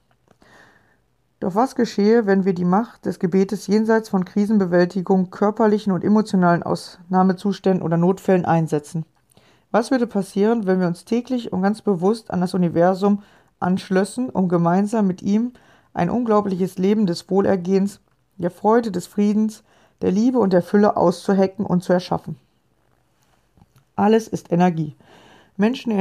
Doch 1.38 1.54
was 1.54 1.76
geschehe, 1.76 2.26
wenn 2.26 2.44
wir 2.44 2.52
die 2.52 2.64
Macht 2.64 3.06
des 3.06 3.20
Gebetes 3.20 3.68
jenseits 3.68 4.08
von 4.08 4.24
Krisenbewältigung, 4.24 5.30
körperlichen 5.30 5.92
und 5.92 6.02
emotionalen 6.02 6.64
Ausnahmezuständen 6.64 7.80
oder 7.80 7.96
Notfällen 7.96 8.44
einsetzen? 8.44 9.04
Was 9.70 9.92
würde 9.92 10.08
passieren, 10.08 10.66
wenn 10.66 10.80
wir 10.80 10.88
uns 10.88 11.04
täglich 11.04 11.52
und 11.52 11.62
ganz 11.62 11.80
bewusst 11.80 12.32
an 12.32 12.40
das 12.40 12.54
Universum 12.54 13.22
anschlössen, 13.60 14.28
um 14.28 14.48
gemeinsam 14.48 15.06
mit 15.06 15.22
ihm 15.22 15.52
ein 15.92 16.10
unglaubliches 16.10 16.76
Leben 16.76 17.06
des 17.06 17.30
Wohlergehens, 17.30 18.00
der 18.37 18.50
Freude, 18.50 18.90
des 18.90 19.06
Friedens, 19.06 19.62
der 20.02 20.10
Liebe 20.10 20.40
und 20.40 20.52
der 20.52 20.62
Fülle 20.62 20.96
auszuhecken 20.96 21.66
und 21.66 21.84
zu 21.84 21.92
erschaffen? 21.92 22.34
Alles 23.94 24.26
ist 24.26 24.50
Energie. 24.50 24.96
Menschen 25.56 25.92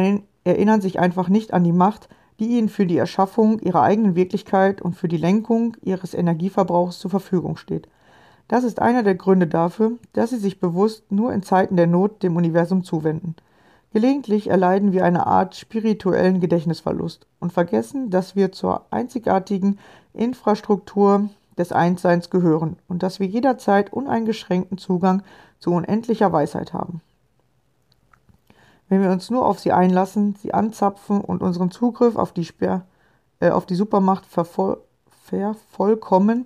erinnern 0.44 0.82
sich 0.82 1.00
einfach 1.00 1.30
nicht 1.30 1.54
an 1.54 1.64
die 1.64 1.72
Macht, 1.72 2.10
die 2.40 2.58
ihnen 2.58 2.70
für 2.70 2.86
die 2.86 2.98
Erschaffung 2.98 3.60
ihrer 3.60 3.84
eigenen 3.84 4.16
Wirklichkeit 4.16 4.82
und 4.82 4.96
für 4.96 5.08
die 5.08 5.18
Lenkung 5.18 5.78
ihres 5.82 6.14
Energieverbrauchs 6.14 7.00
zur 7.00 7.12
Verfügung 7.12 7.58
steht. 7.58 7.88
Das 8.48 8.64
ist 8.64 8.82
einer 8.82 9.04
der 9.04 9.16
Gründe 9.16 9.48
dafür, 9.48 9.94
dass 10.14 10.32
sie 10.32 10.38
sich 10.38 10.60
bewusst 10.60 11.12
nur 11.12 11.34
in 11.34 11.44
Zeiten 11.44 11.78
der 11.78 11.88
Not 11.88 12.24
dem 12.24 12.36
Universum 12.36 12.84
zuwenden. 12.84 13.36
Gelegentlich 13.94 14.50
erleiden 14.50 14.92
wir 14.92 15.06
eine 15.06 15.28
Art 15.28 15.56
spirituellen 15.56 16.40
Gedächtnisverlust 16.40 17.28
und 17.40 17.54
vergessen, 17.54 18.10
dass 18.10 18.36
wir 18.36 18.52
zur 18.52 18.86
einzigartigen 18.90 19.78
Infrastruktur 20.14 21.30
des 21.58 21.72
Einsseins 21.72 22.32
gehören 22.32 22.78
und 22.88 23.04
dass 23.04 23.20
wir 23.20 23.28
jederzeit 23.28 23.94
uneingeschränkten 23.94 24.80
Zugang 24.80 25.22
zu 25.60 25.72
unendlicher 25.72 26.34
Weisheit 26.34 26.74
haben. 26.74 27.02
Wenn 28.90 29.02
wir 29.02 29.12
uns 29.12 29.30
nur 29.30 29.46
auf 29.46 29.60
sie 29.60 29.72
einlassen, 29.72 30.36
sie 30.36 30.54
anzapfen 30.54 31.22
und 31.22 31.42
unseren 31.42 31.72
Zugriff 31.72 32.16
auf 32.16 32.32
die, 32.32 32.46
Sper 32.46 32.86
äh, 33.40 33.50
auf 33.50 33.66
die 33.66 33.76
Supermacht 33.76 34.26
vervollkommen, 34.26 36.46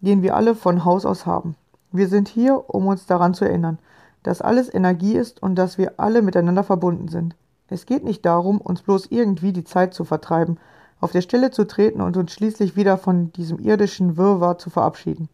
den 0.00 0.22
wir 0.22 0.36
alle 0.36 0.54
von 0.54 0.84
Haus 0.84 1.04
aus 1.04 1.26
haben. 1.26 1.56
Wir 1.92 2.08
sind 2.08 2.28
hier, 2.28 2.64
um 2.68 2.86
uns 2.86 3.06
daran 3.06 3.34
zu 3.34 3.44
erinnern, 3.44 3.78
dass 4.22 4.42
alles 4.42 4.72
Energie 4.72 5.16
ist 5.16 5.42
und 5.42 5.56
dass 5.56 5.78
wir 5.78 5.94
alle 5.98 6.22
miteinander 6.22 6.64
verbunden 6.64 7.08
sind. 7.08 7.36
Es 7.68 7.86
geht 7.86 8.04
nicht 8.04 8.24
darum, 8.24 8.60
uns 8.60 8.82
bloß 8.82 9.06
irgendwie 9.10 9.52
die 9.52 9.64
Zeit 9.64 9.94
zu 9.94 10.04
vertreiben, 10.04 10.58
auf 11.00 11.12
der 11.12 11.20
Stelle 11.20 11.50
zu 11.50 11.66
treten 11.66 12.00
und 12.00 12.16
uns 12.16 12.32
schließlich 12.32 12.76
wieder 12.76 12.98
von 12.98 13.32
diesem 13.32 13.58
irdischen 13.58 14.16
Wirrwarr 14.16 14.58
zu 14.58 14.70
verabschieden. 14.70 15.28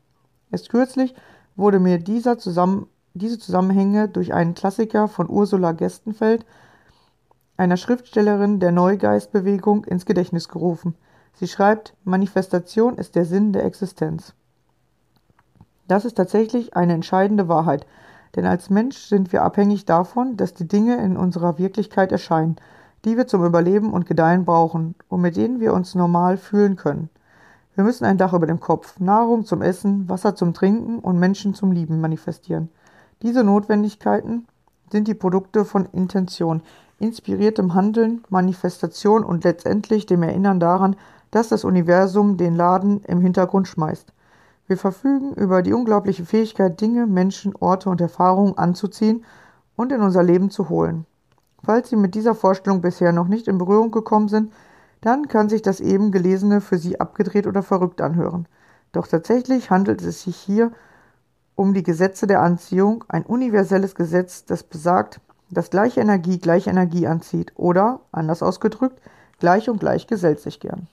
Erst 0.51 0.71
kürzlich 0.71 1.14
wurde 1.57 1.79
mir 1.79 1.99
dieser 1.99 2.38
zusammen 2.38 2.87
diese 3.14 3.38
Zusammenhänge 3.38 4.09
durch 4.09 4.33
einen 4.33 4.55
Klassiker 4.55 5.09
von 5.09 5.29
Ursula 5.29 5.72
Gestenfeld, 5.72 6.46
einer 7.57 7.77
Schriftstellerin 7.77 8.61
der 8.61 8.72
Neugeistbewegung, 8.72 9.85
ins 9.85 10.07
Gedächtnis 10.07 10.48
gerufen. 10.48 10.94
Sie 11.35 11.48
schreibt, 11.48 11.94
Manifestation 12.05 12.96
ist 12.96 13.14
der 13.14 13.25
Sinn 13.25 13.53
der 13.53 13.64
Existenz. 13.64 14.35
Das 15.88 16.05
ist 16.05 16.14
tatsächlich 16.16 16.77
eine 16.77 16.94
entscheidende 16.94 17.48
Wahrheit, 17.48 17.87
denn 18.35 18.46
als 18.46 18.70
Mensch 18.70 18.96
sind 18.96 19.33
wir 19.33 19.42
abhängig 19.42 19.85
davon, 19.85 20.37
dass 20.37 20.55
die 20.55 20.68
Dinge 20.68 20.96
in 20.96 21.16
unserer 21.16 21.59
Wirklichkeit 21.59 22.12
erscheinen, 22.12 22.57
die 23.05 23.16
wir 23.16 23.27
zum 23.27 23.44
Überleben 23.44 23.92
und 23.92 24.07
Gedeihen 24.07 24.44
brauchen 24.44 24.94
und 25.09 25.20
mit 25.20 25.37
denen 25.37 25.61
wir 25.61 25.75
uns 25.75 25.94
normal 25.94 26.37
fühlen 26.37 26.77
können. 26.77 27.11
Wir 27.75 27.85
müssen 27.85 28.05
ein 28.05 28.18
Dach 28.18 28.33
über 28.33 28.46
dem 28.46 28.61
Kopf, 28.61 29.01
Nahrung 29.01 29.44
zum 29.44 29.62
Essen, 29.62 30.09
Wasser 30.09 30.35
zum 30.35 30.55
Trinken 30.55 30.98
und 30.98 31.18
Menschen 31.18 31.55
zum 31.55 31.72
Lieben 31.72 32.01
manifestieren. 32.01 32.68
Diese 33.22 33.44
Notwendigkeiten 33.44 34.48
sind 34.90 35.06
die 35.06 35.14
Produkte 35.14 35.64
von 35.64 35.87
Intention, 35.92 36.61
inspiriertem 36.98 37.72
Handeln, 37.72 38.24
Manifestation 38.30 39.22
und 39.22 39.44
letztendlich 39.44 40.06
dem 40.06 40.24
Erinnern 40.24 40.58
daran, 40.58 40.96
dass 41.30 41.48
das 41.48 41.64
Universum 41.64 42.37
den 42.37 42.56
Laden 42.56 43.00
im 43.04 43.20
Hintergrund 43.20 43.68
schmeißt. 43.68 44.12
Wir 44.66 44.76
verfügen 44.76 45.35
über 45.35 45.62
die 45.62 45.72
unglaubliche 45.72 46.24
Fähigkeit, 46.24 46.80
Dinge, 46.80 47.06
Menschen, 47.06 47.54
Orte 47.61 47.90
und 47.90 48.00
Erfahrungen 48.00 48.58
anzuziehen 48.58 49.24
und 49.76 49.92
in 49.92 50.00
unser 50.00 50.24
Leben 50.24 50.50
zu 50.50 50.68
holen. 50.68 51.06
Falls 51.64 51.90
Sie 51.90 51.96
mit 51.96 52.16
dieser 52.16 52.35
Vorstellung 52.35 52.80
bisher 52.80 53.12
noch 53.12 53.28
nicht 53.28 53.46
in 53.46 53.58
Berührung 53.58 53.92
gekommen 53.92 54.28
sind, 54.28 54.52
dann 55.00 55.28
kann 55.28 55.48
sich 55.48 55.62
das 55.62 55.80
eben 55.80 56.11
Gelesene 56.11 56.61
für 56.61 56.76
Sie 56.76 56.98
abgedreht 56.98 57.46
oder 57.46 57.62
verrückt 57.62 58.00
anhören. 58.00 58.46
Doch 58.90 59.06
tatsächlich 59.06 59.70
handelt 59.70 60.02
es 60.02 60.22
sich 60.22 60.37
hier 60.37 60.66
um 60.66 60.72
um 61.55 61.75
die 61.75 61.83
Gesetze 61.83 62.27
der 62.27 62.41
Anziehung, 62.41 63.05
ein 63.09 63.25
universelles 63.25 63.95
Gesetz, 63.95 64.45
das 64.45 64.62
besagt, 64.62 65.21
dass 65.51 65.71
gleiche 65.71 66.01
Energie 66.01 66.38
gleiche 66.38 66.71
Energie 66.71 67.07
anzieht 67.07 67.53
oder, 67.57 68.01
anders 68.11 68.43
ausgedrückt, 68.43 68.99
gleich 69.38 69.69
und 69.69 69.81
gleich 69.81 70.07
gesellt 70.07 70.41
sich 70.41 70.61
gern. 70.61 70.88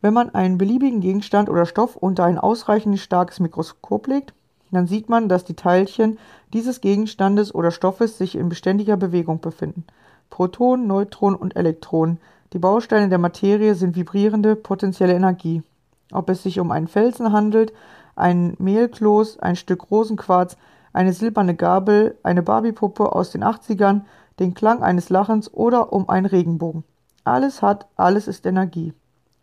Wenn 0.00 0.14
man 0.14 0.34
einen 0.34 0.56
beliebigen 0.56 1.00
Gegenstand 1.00 1.50
oder 1.50 1.66
Stoff 1.66 1.96
unter 1.96 2.24
ein 2.24 2.38
ausreichend 2.38 2.98
starkes 2.98 3.38
Mikroskop 3.38 4.06
legt, 4.06 4.32
dann 4.70 4.86
sieht 4.86 5.08
man, 5.08 5.28
dass 5.28 5.44
die 5.44 5.54
Teilchen 5.54 6.18
dieses 6.52 6.80
Gegenstandes 6.80 7.54
oder 7.54 7.70
Stoffes 7.70 8.16
sich 8.16 8.36
in 8.36 8.48
beständiger 8.48 8.96
Bewegung 8.96 9.40
befinden. 9.40 9.84
Protonen, 10.30 10.86
Neutronen 10.86 11.38
und 11.38 11.56
Elektronen, 11.56 12.18
die 12.52 12.58
Bausteine 12.58 13.08
der 13.08 13.18
Materie, 13.18 13.74
sind 13.74 13.96
vibrierende 13.96 14.56
potenzielle 14.56 15.14
Energie. 15.14 15.62
Ob 16.12 16.28
es 16.30 16.42
sich 16.42 16.60
um 16.60 16.70
einen 16.70 16.88
Felsen 16.88 17.32
handelt, 17.32 17.72
ein 18.16 18.54
Mehlkloß, 18.58 19.38
ein 19.38 19.56
Stück 19.56 19.90
Rosenquarz, 19.90 20.56
eine 20.92 21.12
silberne 21.12 21.54
Gabel, 21.54 22.18
eine 22.22 22.42
Barbiepuppe 22.42 23.12
aus 23.14 23.30
den 23.30 23.44
80ern, 23.44 24.02
den 24.38 24.54
Klang 24.54 24.82
eines 24.82 25.08
Lachens 25.10 25.52
oder 25.52 25.92
um 25.92 26.08
einen 26.08 26.26
Regenbogen. 26.26 26.84
Alles 27.24 27.62
hat, 27.62 27.86
alles 27.96 28.26
ist 28.26 28.46
Energie. 28.46 28.94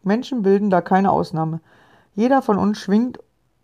Menschen 0.03 0.41
bilden 0.41 0.69
da 0.69 0.81
keine 0.81 1.11
Ausnahme. 1.11 1.61
Jeder 2.15 2.41
von 2.41 2.57
uns 2.57 2.79
schwingt 2.79 3.19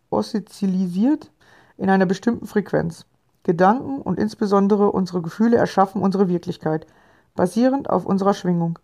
oszillisiert 0.10 1.32
in 1.78 1.90
einer 1.90 2.06
bestimmten 2.06 2.46
Frequenz. 2.46 3.06
Gedanken 3.44 4.02
und 4.02 4.20
insbesondere 4.20 4.92
unsere 4.92 5.22
Gefühle 5.22 5.58
erschaffen 5.58 6.02
unsere 6.02 6.30
Wirklichkeit, 6.30 6.88
basierend 7.36 7.90
auf 7.90 8.06
unserer 8.06 8.34
Schwingung. 8.34 8.80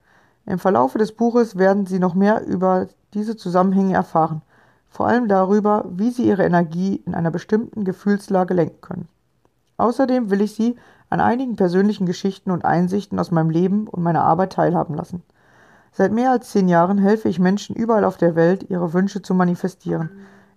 Im 0.45 0.59
Verlaufe 0.59 0.97
des 0.97 1.13
Buches 1.13 1.57
werden 1.57 1.85
Sie 1.85 1.99
noch 1.99 2.15
mehr 2.15 2.45
über 2.45 2.87
diese 3.13 3.35
Zusammenhänge 3.35 3.93
erfahren, 3.93 4.41
vor 4.87 5.07
allem 5.07 5.27
darüber, 5.27 5.85
wie 5.89 6.09
Sie 6.09 6.27
Ihre 6.27 6.43
Energie 6.43 7.01
in 7.05 7.13
einer 7.13 7.31
bestimmten 7.31 7.85
Gefühlslage 7.85 8.53
lenken 8.53 8.81
können. 8.81 9.07
Außerdem 9.77 10.29
will 10.29 10.41
ich 10.41 10.55
Sie 10.55 10.75
an 11.09 11.21
einigen 11.21 11.55
persönlichen 11.55 12.05
Geschichten 12.05 12.51
und 12.51 12.65
Einsichten 12.65 13.19
aus 13.19 13.31
meinem 13.31 13.49
Leben 13.49 13.87
und 13.87 14.03
meiner 14.03 14.23
Arbeit 14.23 14.53
teilhaben 14.53 14.95
lassen. 14.95 15.23
Seit 15.91 16.11
mehr 16.11 16.31
als 16.31 16.51
zehn 16.51 16.67
Jahren 16.67 16.97
helfe 16.97 17.29
ich 17.29 17.39
Menschen 17.39 17.75
überall 17.75 18.03
auf 18.03 18.17
der 18.17 18.35
Welt, 18.35 18.69
ihre 18.69 18.93
Wünsche 18.93 19.21
zu 19.21 19.33
manifestieren, 19.33 20.09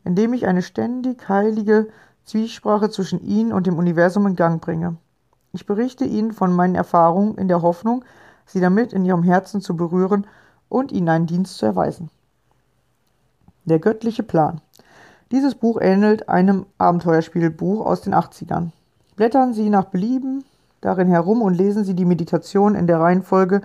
indem 0.05 0.35
ich 0.35 0.47
eine 0.47 0.63
ständig 0.63 1.29
heilige 1.29 1.89
Zwiesprache 2.25 2.91
zwischen 2.91 3.23
ihnen 3.23 3.53
und 3.53 3.67
dem 3.67 3.79
Universum 3.79 4.27
in 4.27 4.37
Gang 4.37 4.61
bringe. 4.61 4.97
Ich 5.53 5.67
berichte 5.67 6.05
ihnen 6.05 6.33
von 6.33 6.55
meinen 6.55 6.75
Erfahrungen 6.75 7.37
in 7.37 7.49
der 7.49 7.63
Hoffnung, 7.63 8.05
sie 8.47 8.61
damit 8.61 8.93
in 8.93 9.05
ihrem 9.05 9.23
Herzen 9.23 9.61
zu 9.61 9.77
berühren 9.77 10.27
und 10.69 10.93
ihnen 10.93 11.09
einen 11.09 11.27
Dienst 11.27 11.59
zu 11.59 11.67
erweisen. 11.67 12.11
Der 13.65 13.79
göttliche 13.79 14.23
Plan. 14.23 14.61
Dieses 15.31 15.55
Buch 15.55 15.81
ähnelt 15.81 16.29
einem 16.29 16.67
Abenteuerspielbuch 16.79 17.87
aus 17.87 18.03
den 18.03 18.15
80ern. 18.15 18.71
Blättern 19.17 19.55
Sie 19.55 19.71
nach 19.71 19.85
Belieben 19.85 20.45
darin 20.81 21.09
herum 21.09 21.43
und 21.43 21.55
lesen 21.55 21.85
Sie 21.85 21.95
die 21.95 22.05
Meditation 22.05 22.75
in 22.75 22.87
der 22.87 23.01
Reihenfolge, 23.01 23.61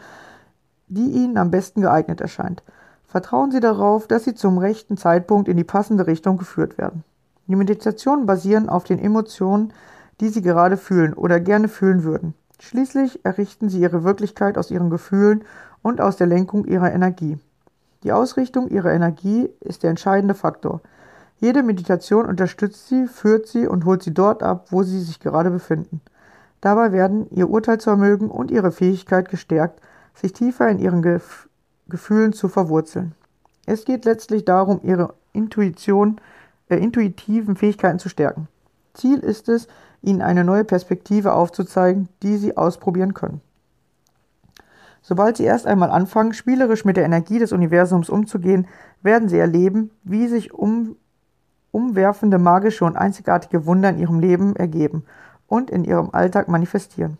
die 0.87 1.09
Ihnen 1.09 1.37
am 1.37 1.51
besten 1.51 1.81
geeignet 1.81 2.21
erscheint. 2.21 2.63
Vertrauen 3.07 3.51
Sie 3.51 3.59
darauf, 3.59 4.07
dass 4.07 4.23
Sie 4.23 4.35
zum 4.35 4.57
rechten 4.57 4.97
Zeitpunkt 4.97 5.47
in 5.47 5.57
die 5.57 5.63
passende 5.63 6.07
Richtung 6.07 6.37
geführt 6.37 6.77
werden. 6.77 7.03
Die 7.47 7.55
Meditationen 7.55 8.25
basieren 8.25 8.69
auf 8.69 8.83
den 8.83 8.99
Emotionen, 8.99 9.73
die 10.21 10.29
Sie 10.29 10.41
gerade 10.41 10.77
fühlen 10.77 11.13
oder 11.13 11.39
gerne 11.39 11.69
fühlen 11.69 12.03
würden. 12.03 12.33
Schließlich 12.59 13.23
errichten 13.23 13.69
sie 13.69 13.79
ihre 13.79 14.03
Wirklichkeit 14.03 14.57
aus 14.57 14.71
ihren 14.71 14.89
Gefühlen 14.89 15.43
und 15.81 16.01
aus 16.01 16.17
der 16.17 16.27
Lenkung 16.27 16.65
ihrer 16.65 16.91
Energie. 16.91 17.37
Die 18.07 18.13
Ausrichtung 18.13 18.69
ihrer 18.69 18.93
Energie 18.93 19.49
ist 19.59 19.83
der 19.83 19.89
entscheidende 19.89 20.33
Faktor. 20.33 20.79
Jede 21.41 21.61
Meditation 21.61 22.25
unterstützt 22.25 22.87
sie, 22.87 23.05
führt 23.05 23.47
sie 23.47 23.67
und 23.67 23.83
holt 23.83 24.01
sie 24.01 24.13
dort 24.13 24.43
ab, 24.43 24.67
wo 24.69 24.81
sie 24.83 25.01
sich 25.01 25.19
gerade 25.19 25.51
befinden. 25.51 25.99
Dabei 26.61 26.93
werden 26.93 27.29
ihr 27.31 27.49
Urteilsvermögen 27.49 28.31
und 28.31 28.49
ihre 28.49 28.71
Fähigkeit 28.71 29.27
gestärkt, 29.27 29.81
sich 30.13 30.31
tiefer 30.31 30.69
in 30.69 30.79
ihren 30.79 31.01
Gef 31.01 31.49
Gefühlen 31.89 32.31
zu 32.31 32.47
verwurzeln. 32.47 33.13
Es 33.65 33.83
geht 33.83 34.05
letztlich 34.05 34.45
darum, 34.45 34.79
ihre 34.83 35.13
Intuition, 35.33 36.21
äh, 36.69 36.77
intuitiven 36.77 37.57
Fähigkeiten 37.57 37.99
zu 37.99 38.07
stärken. 38.07 38.47
Ziel 38.93 39.19
ist 39.19 39.49
es, 39.49 39.67
ihnen 40.01 40.21
eine 40.21 40.45
neue 40.45 40.63
Perspektive 40.63 41.33
aufzuzeigen, 41.33 42.07
die 42.23 42.37
sie 42.37 42.55
ausprobieren 42.55 43.13
können. 43.13 43.41
Sobald 45.07 45.37
sie 45.37 45.45
erst 45.45 45.65
einmal 45.65 45.89
anfangen, 45.89 46.33
spielerisch 46.33 46.83
mit 46.83 46.97
der 46.97 47.05
Energie 47.05 47.39
des 47.39 47.53
Universums 47.53 48.09
umzugehen, 48.09 48.67
werden 49.01 49.29
sie 49.29 49.39
erleben, 49.39 49.89
wie 50.03 50.27
sich 50.27 50.53
um, 50.53 50.97
umwerfende 51.71 52.37
magische 52.37 52.83
und 52.83 52.97
einzigartige 52.97 53.65
Wunder 53.65 53.87
in 53.87 53.99
ihrem 53.99 54.19
Leben 54.19 54.57
ergeben 54.57 55.05
und 55.47 55.69
in 55.69 55.85
ihrem 55.85 56.09
Alltag 56.11 56.49
manifestieren. 56.49 57.17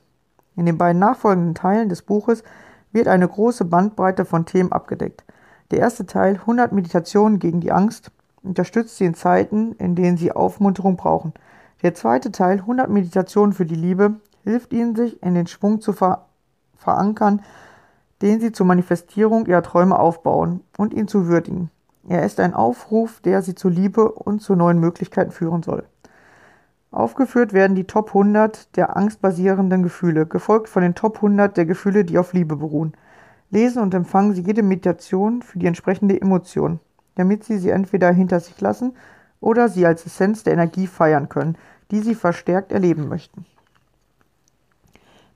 In 0.57 0.65
den 0.65 0.77
beiden 0.77 0.99
nachfolgenden 0.99 1.55
Teilen 1.55 1.87
des 1.87 2.01
Buches 2.01 2.43
wird 2.91 3.07
eine 3.07 3.25
große 3.25 3.63
Bandbreite 3.63 4.25
von 4.25 4.45
Themen 4.45 4.73
abgedeckt. 4.73 5.23
Der 5.71 5.79
erste 5.79 6.05
Teil, 6.05 6.33
100 6.33 6.73
Meditationen 6.73 7.39
gegen 7.39 7.61
die 7.61 7.71
Angst, 7.71 8.11
unterstützt 8.43 8.97
sie 8.97 9.05
in 9.05 9.13
Zeiten, 9.13 9.71
in 9.79 9.95
denen 9.95 10.17
sie 10.17 10.33
Aufmunterung 10.33 10.97
brauchen. 10.97 11.33
Der 11.83 11.95
zweite 11.95 12.33
Teil, 12.33 12.57
100 12.57 12.89
Meditationen 12.89 13.53
für 13.53 13.65
die 13.65 13.75
Liebe, 13.75 14.15
hilft 14.43 14.73
ihnen, 14.73 14.93
sich 14.93 15.23
in 15.23 15.35
den 15.35 15.47
Schwung 15.47 15.79
zu 15.79 15.93
ver 15.93 16.25
verankern, 16.75 17.41
den 18.21 18.39
sie 18.39 18.51
zur 18.51 18.65
Manifestierung 18.65 19.45
ihrer 19.45 19.63
Träume 19.63 19.97
aufbauen 19.99 20.61
und 20.77 20.93
ihn 20.93 21.07
zu 21.07 21.27
würdigen. 21.27 21.69
Er 22.07 22.23
ist 22.23 22.39
ein 22.39 22.53
Aufruf, 22.53 23.19
der 23.21 23.41
sie 23.41 23.53
zur 23.53 23.71
Liebe 23.71 24.11
und 24.11 24.41
zu 24.41 24.55
neuen 24.55 24.79
Möglichkeiten 24.79 25.31
führen 25.31 25.61
soll. 25.61 25.83
Aufgeführt 26.91 27.51
werden 27.51 27.75
die 27.75 27.83
Top 27.83 28.09
100 28.09 28.75
der 28.77 28.95
angstbasierenden 28.95 29.83
Gefühle, 29.83 30.25
gefolgt 30.25 30.69
von 30.69 30.81
den 30.81 30.95
Top 30.95 31.17
100 31.17 31.57
der 31.57 31.65
Gefühle, 31.65 32.05
die 32.05 32.17
auf 32.17 32.33
Liebe 32.33 32.55
beruhen. 32.55 32.93
Lesen 33.49 33.81
und 33.81 33.93
empfangen 33.93 34.33
Sie 34.33 34.41
jede 34.41 34.63
Meditation 34.63 35.41
für 35.41 35.59
die 35.59 35.67
entsprechende 35.67 36.19
Emotion, 36.19 36.79
damit 37.15 37.43
Sie 37.43 37.57
sie 37.57 37.69
entweder 37.69 38.11
hinter 38.11 38.39
sich 38.39 38.59
lassen 38.61 38.93
oder 39.39 39.69
sie 39.69 39.85
als 39.85 40.05
Essenz 40.05 40.43
der 40.43 40.53
Energie 40.53 40.87
feiern 40.87 41.29
können, 41.29 41.57
die 41.91 41.99
Sie 41.99 42.15
verstärkt 42.15 42.71
erleben 42.71 43.07
möchten. 43.07 43.45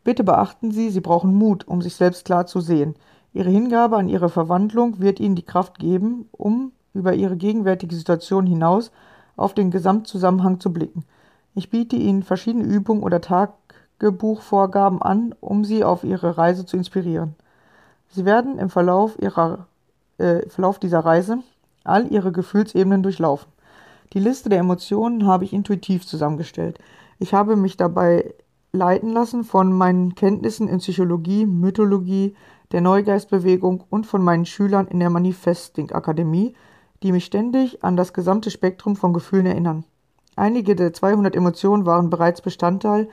Bitte 0.04 0.24
beachten 0.24 0.72
Sie, 0.72 0.90
Sie 0.90 1.02
brauchen 1.02 1.36
Mut, 1.36 1.68
um 1.68 1.82
sich 1.82 1.96
selbst 1.96 2.26
klar 2.26 2.48
zu 2.48 2.60
sehen. 2.60 2.96
Ihre 3.34 3.50
Hingabe 3.50 3.98
an 3.98 4.10
Ihre 4.10 4.30
Verwandlung 4.30 5.00
wird 5.00 5.20
Ihnen 5.20 5.36
die 5.36 5.46
Kraft 5.46 5.80
geben, 5.80 6.28
um 6.32 6.72
über 6.94 7.14
Ihre 7.14 7.38
gegenwärtige 7.38 7.96
Situation 7.96 8.46
hinaus 8.46 8.92
auf 9.38 9.54
den 9.54 9.72
Gesamtzusammenhang 9.72 10.60
zu 10.60 10.74
blicken. 10.74 11.06
Ich 11.54 11.70
biete 11.70 11.96
Ihnen 11.96 12.24
verschiedene 12.24 12.66
Übungen 12.66 13.04
oder 13.04 13.22
Tagebuchvorgaben 13.22 15.02
an, 15.02 15.36
um 15.40 15.64
Sie 15.66 15.84
auf 15.84 16.04
Ihre 16.04 16.38
Reise 16.38 16.66
zu 16.66 16.78
inspirieren. 16.78 17.36
Sie 18.10 18.26
werden 18.26 18.58
im 18.58 18.70
Verlauf, 18.70 19.18
ihrer, 19.22 19.68
äh, 20.18 20.48
Verlauf 20.50 20.80
dieser 20.80 21.00
Reise 21.00 21.40
all 21.84 22.12
Ihre 22.12 22.32
Gefühlsebenen 22.32 23.04
durchlaufen. 23.04 23.52
Die 24.14 24.20
Liste 24.20 24.50
der 24.50 24.60
Emotionen 24.60 25.26
habe 25.26 25.46
ich 25.46 25.54
intuitiv 25.54 26.06
zusammengestellt. 26.06 26.78
Ich 27.20 27.34
habe 27.34 27.56
mich 27.56 27.78
dabei 27.78 28.34
leiten 28.74 29.12
lassen 29.12 29.44
von 29.44 29.74
meinen 29.74 30.16
Kenntnissen 30.16 30.68
in 30.68 30.78
Psychologie, 30.78 31.46
Mythologie, 31.46 32.36
der 32.72 32.80
Neugeistbewegung 32.82 33.84
und 33.90 34.06
von 34.06 34.24
meinen 34.24 34.46
Schülern 34.46 34.88
in 34.88 35.00
der 35.00 35.10
Manifesting 35.10 35.92
Akademie, 35.92 36.56
die 37.04 37.12
mich 37.12 37.26
ständig 37.26 37.84
an 37.84 37.98
das 37.98 38.14
gesamte 38.14 38.50
Spektrum 38.50 38.96
von 38.96 39.12
Gefühlen 39.12 39.46
erinnern. 39.46 39.84
Einige 40.38 40.76
der 40.76 40.94
200 40.94 41.36
Emotionen 41.36 41.86
waren 41.86 42.10
bereits 42.10 42.42
Bestandteil 42.42 43.10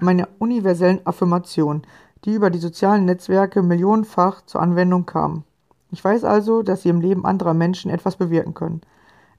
meiner 0.00 0.28
universellen 0.38 1.06
Affirmation, 1.06 1.82
die 2.24 2.32
über 2.32 2.48
die 2.48 2.58
sozialen 2.58 3.04
Netzwerke 3.04 3.62
millionenfach 3.62 4.42
zur 4.46 4.62
Anwendung 4.62 5.04
kamen. 5.04 5.44
Ich 5.90 6.02
weiß 6.02 6.24
also, 6.24 6.62
dass 6.62 6.82
sie 6.82 6.88
im 6.88 7.02
Leben 7.02 7.26
anderer 7.26 7.52
Menschen 7.52 7.90
etwas 7.90 8.16
bewirken 8.16 8.54
können. 8.54 8.80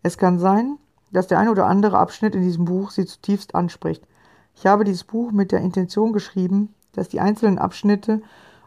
Es 0.03 0.19
kann 0.19 0.38
sein, 0.38 0.77
dass 1.12 1.25
der 1.25 1.39
ein 1.39 1.49
oder 1.49 1.65
andere 1.65 1.97
Abschnitt 1.97 2.36
in 2.36 2.43
diesem 2.43 2.65
Buch 2.65 2.91
sie 2.91 3.05
zutiefst 3.05 3.55
anspricht. 3.55 4.05
Ich 4.55 4.65
habe 4.65 4.83
dieses 4.83 5.03
Buch 5.03 5.31
mit 5.31 5.51
der 5.51 5.61
Intention 5.61 6.13
geschrieben, 6.13 6.73
dass 6.93 7.09
die 7.09 7.19
einzelnen 7.19 7.57
Abschnitte 7.57 8.21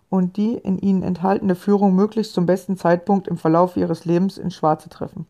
und 0.08 0.36
die 0.36 0.54
in 0.54 0.78
ihnen 0.78 1.02
enthaltene 1.02 1.54
Führung 1.54 1.94
möglichst 1.94 2.34
zum 2.34 2.46
besten 2.46 2.76
Zeitpunkt 2.76 3.28
im 3.28 3.36
Verlauf 3.36 3.76
ihres 3.76 4.04
Lebens 4.04 4.38
ins 4.38 4.54
Schwarze 4.54 4.88
treffen. 4.88 5.26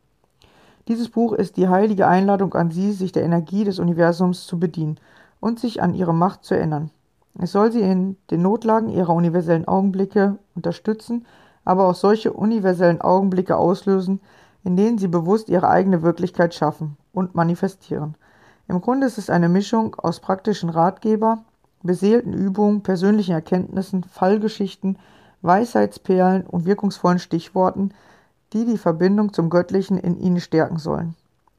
Dieses 0.88 1.08
Buch 1.08 1.32
ist 1.32 1.56
die 1.56 1.68
heilige 1.68 2.06
Einladung 2.06 2.54
an 2.54 2.70
Sie, 2.70 2.92
sich 2.92 3.10
der 3.10 3.24
Energie 3.24 3.64
des 3.64 3.78
Universums 3.78 4.46
zu 4.46 4.60
bedienen 4.60 4.98
und 5.40 5.58
sich 5.58 5.82
an 5.82 5.94
ihre 5.94 6.14
Macht 6.14 6.44
zu 6.44 6.54
erinnern. 6.54 6.90
Es 7.38 7.52
soll 7.52 7.72
Sie 7.72 7.80
in 7.80 8.16
den 8.30 8.42
Notlagen 8.42 8.88
Ihrer 8.88 9.12
universellen 9.12 9.66
Augenblicke 9.66 10.38
unterstützen, 10.54 11.26
aber 11.64 11.88
auch 11.88 11.94
solche 11.94 12.32
universellen 12.32 13.00
Augenblicke 13.00 13.56
auslösen, 13.56 14.20
in 14.64 14.76
denen 14.76 14.98
Sie 14.98 15.08
bewusst 15.08 15.48
Ihre 15.48 15.68
eigene 15.68 16.02
Wirklichkeit 16.02 16.54
schaffen 16.54 16.96
und 17.12 17.34
manifestieren. 17.34 18.14
Im 18.68 18.80
Grunde 18.80 19.06
ist 19.06 19.18
es 19.18 19.30
eine 19.30 19.48
Mischung 19.48 19.94
aus 19.96 20.20
praktischen 20.20 20.70
Ratgeber, 20.70 21.38
beseelten 21.82 22.32
Übungen, 22.32 22.82
persönlichen 22.82 23.32
Erkenntnissen, 23.32 24.04
Fallgeschichten, 24.04 24.98
Weisheitsperlen 25.42 26.46
und 26.46 26.64
wirkungsvollen 26.64 27.18
Stichworten, 27.18 27.92
die 28.52 28.64
die 28.64 28.78
Verbindung 28.78 29.32
zum 29.32 29.50
Göttlichen 29.50 29.98
in 29.98 30.18
ihnen 30.18 30.40
stärken 30.40 30.78
sollen. 30.78 31.14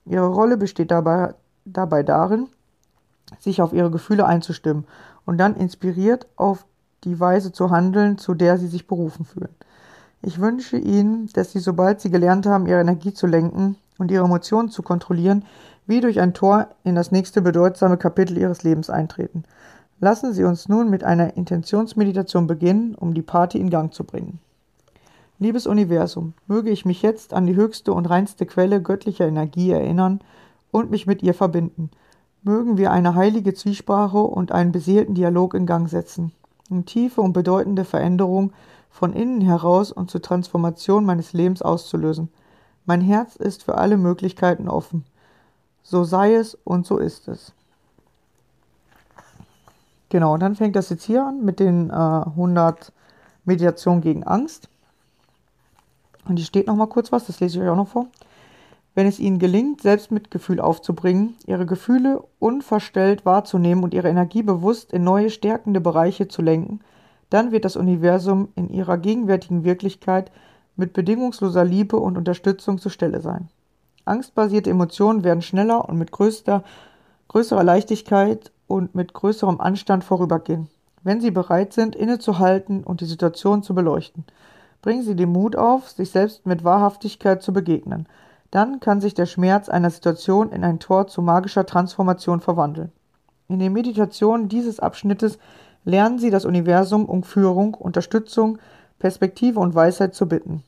Ihre 0.05 0.27
Rolle 0.27 0.57
besteht 0.57 0.91
dabei, 0.91 1.33
dabei 1.65 2.03
darin, 2.03 2.47
sich 3.39 3.61
auf 3.61 3.73
ihre 3.73 3.91
Gefühle 3.91 4.25
einzustimmen 4.25 4.85
und 5.25 5.37
dann 5.37 5.55
inspiriert 5.55 6.27
auf 6.35 6.65
die 7.03 7.19
Weise 7.19 7.51
zu 7.51 7.69
handeln, 7.69 8.17
zu 8.17 8.33
der 8.33 8.57
sie 8.57 8.67
sich 8.67 8.87
berufen 8.87 9.25
fühlen. 9.25 9.53
Ich 10.21 10.39
wünsche 10.39 10.77
Ihnen, 10.77 11.29
dass 11.33 11.51
Sie, 11.51 11.59
sobald 11.59 12.01
Sie 12.01 12.09
gelernt 12.09 12.47
haben, 12.47 12.65
Ihre 12.65 12.81
Energie 12.81 13.13
zu 13.13 13.27
lenken 13.27 13.75
und 13.97 14.09
Ihre 14.09 14.25
Emotionen 14.25 14.69
zu 14.69 14.81
kontrollieren, 14.81 15.45
wie 15.87 16.01
durch 16.01 16.19
ein 16.19 16.33
Tor 16.33 16.67
in 16.83 16.95
das 16.95 17.11
nächste 17.11 17.41
bedeutsame 17.41 17.97
Kapitel 17.97 18.37
ihres 18.37 18.63
Lebens 18.63 18.89
eintreten. 18.89 19.43
Lassen 19.99 20.33
Sie 20.33 20.43
uns 20.43 20.69
nun 20.69 20.89
mit 20.89 21.03
einer 21.03 21.35
Intentionsmeditation 21.37 22.45
beginnen, 22.45 22.93
um 22.93 23.13
die 23.13 23.23
Party 23.23 23.57
in 23.57 23.71
Gang 23.71 23.91
zu 23.93 24.03
bringen. 24.03 24.39
Liebes 25.39 25.65
Universum, 25.65 26.33
möge 26.47 26.69
ich 26.69 26.85
mich 26.85 27.01
jetzt 27.01 27.33
an 27.33 27.45
die 27.45 27.55
höchste 27.55 27.93
und 27.93 28.07
reinste 28.07 28.45
Quelle 28.45 28.81
göttlicher 28.81 29.27
Energie 29.27 29.71
erinnern 29.71 30.19
und 30.71 30.91
mich 30.91 31.07
mit 31.07 31.23
ihr 31.23 31.33
verbinden. 31.33 31.89
Mögen 32.43 32.77
wir 32.77 32.91
eine 32.91 33.15
heilige 33.15 33.53
Zwiesprache 33.53 34.19
und 34.19 34.51
einen 34.51 34.71
beseelten 34.71 35.15
Dialog 35.15 35.53
in 35.53 35.65
Gang 35.65 35.89
setzen, 35.89 36.31
um 36.69 36.85
tiefe 36.85 37.21
und 37.21 37.33
bedeutende 37.33 37.85
Veränderungen 37.85 38.51
von 38.89 39.13
innen 39.13 39.41
heraus 39.41 39.91
und 39.91 40.09
zur 40.09 40.21
Transformation 40.21 41.05
meines 41.05 41.33
Lebens 41.33 41.61
auszulösen. 41.61 42.29
Mein 42.85 43.01
Herz 43.01 43.35
ist 43.35 43.63
für 43.63 43.77
alle 43.77 43.97
Möglichkeiten 43.97 44.67
offen. 44.67 45.05
So 45.89 46.03
sei 46.03 46.35
es 46.35 46.53
und 46.65 46.85
so 46.85 46.97
ist 46.97 47.29
es. 47.29 47.53
Genau, 50.09 50.33
und 50.33 50.41
dann 50.41 50.55
fängt 50.55 50.75
das 50.75 50.89
jetzt 50.89 51.05
hier 51.05 51.25
an 51.25 51.45
mit 51.45 51.61
den 51.61 51.91
äh, 51.91 51.93
100 51.93 52.91
Meditationen 53.45 54.01
gegen 54.01 54.25
Angst. 54.25 54.67
Und 56.27 56.35
hier 56.35 56.45
steht 56.45 56.67
noch 56.67 56.75
mal 56.75 56.87
kurz 56.87 57.13
was, 57.13 57.27
das 57.27 57.39
lese 57.39 57.57
ich 57.57 57.63
euch 57.63 57.69
auch 57.69 57.77
noch 57.77 57.87
vor. 57.87 58.07
Wenn 58.95 59.07
es 59.07 59.17
ihnen 59.17 59.39
gelingt, 59.39 59.81
Selbstmitgefühl 59.81 60.59
aufzubringen, 60.59 61.35
ihre 61.45 61.65
Gefühle 61.65 62.21
unverstellt 62.37 63.25
wahrzunehmen 63.25 63.85
und 63.85 63.93
ihre 63.93 64.09
Energie 64.09 64.43
bewusst 64.43 64.91
in 64.91 65.05
neue 65.05 65.29
stärkende 65.29 65.79
Bereiche 65.79 66.27
zu 66.27 66.41
lenken, 66.41 66.81
dann 67.29 67.53
wird 67.53 67.63
das 67.63 67.77
Universum 67.77 68.49
in 68.55 68.67
ihrer 68.67 68.97
gegenwärtigen 68.97 69.63
Wirklichkeit 69.63 70.33
mit 70.75 70.91
bedingungsloser 70.91 71.63
Liebe 71.63 71.95
und 71.95 72.17
Unterstützung 72.17 72.77
zur 72.77 72.91
Stelle 72.91 73.21
sein. 73.21 73.47
Angstbasierte 74.07 74.69
Emotionen 74.69 75.23
werden 75.23 75.41
schneller 75.41 75.87
und 75.87 75.97
mit 75.97 76.11
größter, 76.11 76.63
größerer 77.27 77.63
Leichtigkeit 77.63 78.51
und 78.67 78.95
mit 78.95 79.13
größerem 79.13 79.59
Anstand 79.61 80.03
vorübergehen, 80.03 80.67
wenn 81.03 81.21
Sie 81.21 81.31
bereit 81.31 81.73
sind, 81.73 81.95
innezuhalten 81.95 82.83
und 82.83 83.01
die 83.01 83.05
Situation 83.05 83.63
zu 83.63 83.73
beleuchten. 83.73 84.25
Bringen 84.81 85.03
Sie 85.03 85.15
den 85.15 85.31
Mut 85.31 85.55
auf, 85.55 85.89
sich 85.89 86.11
selbst 86.11 86.45
mit 86.45 86.63
Wahrhaftigkeit 86.63 87.41
zu 87.41 87.53
begegnen. 87.53 88.07
Dann 88.51 88.79
kann 88.79 89.01
sich 89.01 89.13
der 89.13 89.25
Schmerz 89.25 89.67
einer 89.69 89.89
Situation 89.89 90.51
in 90.51 90.63
ein 90.63 90.79
Tor 90.79 91.07
zu 91.07 91.21
magischer 91.21 91.65
Transformation 91.65 92.39
verwandeln. 92.39 92.91
In 93.49 93.59
den 93.59 93.73
Meditationen 93.73 94.49
dieses 94.49 94.79
Abschnittes 94.79 95.37
lernen 95.83 96.19
Sie 96.19 96.29
das 96.29 96.45
Universum 96.45 97.05
um 97.05 97.23
Führung, 97.23 97.73
Unterstützung, 97.73 98.59
Perspektive 98.99 99.59
und 99.59 99.75
Weisheit 99.75 100.15
zu 100.15 100.27
bitten. 100.27 100.63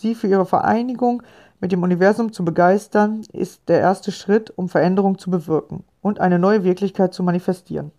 Sie 0.00 0.14
für 0.14 0.26
Ihre 0.26 0.46
Vereinigung 0.46 1.22
mit 1.60 1.72
dem 1.72 1.82
Universum 1.82 2.32
zu 2.32 2.44
begeistern, 2.44 3.22
ist 3.32 3.68
der 3.68 3.80
erste 3.80 4.12
Schritt, 4.12 4.52
um 4.56 4.68
Veränderung 4.68 5.18
zu 5.18 5.30
bewirken 5.30 5.84
und 6.00 6.20
eine 6.20 6.38
neue 6.38 6.64
Wirklichkeit 6.64 7.12
zu 7.12 7.22
manifestieren. 7.22 7.92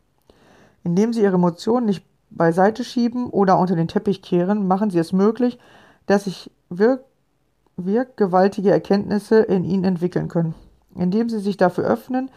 Indem 0.84 1.14
Sie 1.14 1.22
Ihre 1.22 1.36
Emotionen 1.36 1.86
nicht 1.86 2.04
beiseite 2.32 2.84
schieben 2.84 3.30
oder 3.30 3.60
unter 3.60 3.76
den 3.76 3.88
Teppich 3.88 4.22
kehren, 4.22 4.68
machen 4.68 4.90
Sie 4.90 4.98
es 4.98 5.14
möglich, 5.14 5.60
dass 6.08 6.24
sich 6.24 6.50
wirk 6.70 7.02
wirkgewaltige 7.78 8.70
Erkenntnisse 8.70 9.40
in 9.40 9.64
Ihnen 9.64 9.86
entwickeln 9.86 10.28
können. 10.28 10.54
Indem 10.96 11.30
Sie 11.30 11.40
sich 11.40 11.58
dafür 11.58 11.86
öffnen, 11.86 12.30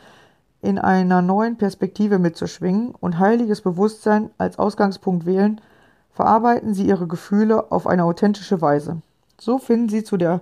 in 0.62 0.78
einer 0.78 1.20
neuen 1.20 1.56
Perspektive 1.56 2.18
mitzuschwingen 2.18 2.94
und 2.98 3.18
heiliges 3.18 3.60
Bewusstsein 3.60 4.30
als 4.38 4.58
Ausgangspunkt 4.58 5.26
wählen, 5.26 5.60
verarbeiten 6.12 6.72
Sie 6.72 6.86
Ihre 6.86 7.06
Gefühle 7.06 7.70
auf 7.72 7.86
eine 7.86 8.04
authentische 8.04 8.60
Weise. 8.62 9.02
So 9.38 9.58
finden 9.58 9.88
Sie 9.88 10.04
zu 10.04 10.16
der 10.16 10.40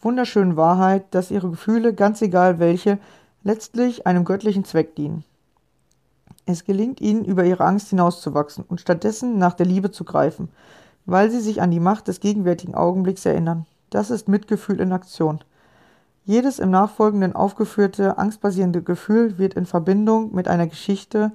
wunderschönen 0.00 0.56
Wahrheit, 0.56 1.06
dass 1.14 1.30
ihre 1.30 1.50
Gefühle, 1.50 1.94
ganz 1.94 2.20
egal 2.22 2.58
welche, 2.58 2.98
letztlich 3.42 4.06
einem 4.06 4.24
göttlichen 4.24 4.64
Zweck 4.64 4.94
dienen. 4.96 5.24
Es 6.46 6.64
gelingt 6.64 7.00
ihnen, 7.00 7.24
über 7.24 7.44
ihre 7.44 7.64
Angst 7.64 7.88
hinauszuwachsen 7.88 8.64
und 8.68 8.80
stattdessen 8.80 9.38
nach 9.38 9.54
der 9.54 9.66
Liebe 9.66 9.90
zu 9.90 10.04
greifen, 10.04 10.50
weil 11.06 11.30
sie 11.30 11.40
sich 11.40 11.62
an 11.62 11.70
die 11.70 11.80
Macht 11.80 12.08
des 12.08 12.20
gegenwärtigen 12.20 12.74
Augenblicks 12.74 13.24
erinnern. 13.24 13.66
Das 13.90 14.10
ist 14.10 14.28
Mitgefühl 14.28 14.80
in 14.80 14.92
Aktion. 14.92 15.40
Jedes 16.24 16.58
im 16.58 16.70
Nachfolgenden 16.70 17.34
aufgeführte 17.34 18.18
angstbasierende 18.18 18.82
Gefühl 18.82 19.38
wird 19.38 19.54
in 19.54 19.66
Verbindung 19.66 20.34
mit 20.34 20.48
einer 20.48 20.66
Geschichte, 20.66 21.32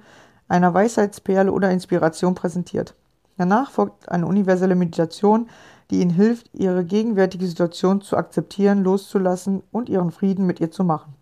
einer 0.48 0.74
Weisheitsperle 0.74 1.52
oder 1.52 1.70
Inspiration 1.70 2.34
präsentiert. 2.34 2.94
Danach 3.40 3.70
folgt 3.70 4.10
eine 4.10 4.26
universelle 4.26 4.74
Meditation, 4.74 5.48
die 5.90 6.02
ihnen 6.02 6.10
hilft, 6.10 6.50
ihre 6.52 6.84
gegenwärtige 6.84 7.46
Situation 7.46 8.02
zu 8.02 8.18
akzeptieren, 8.18 8.84
loszulassen 8.84 9.62
und 9.72 9.88
ihren 9.88 10.10
Frieden 10.10 10.44
mit 10.44 10.60
ihr 10.60 10.70
zu 10.70 10.84
machen. 10.84 11.14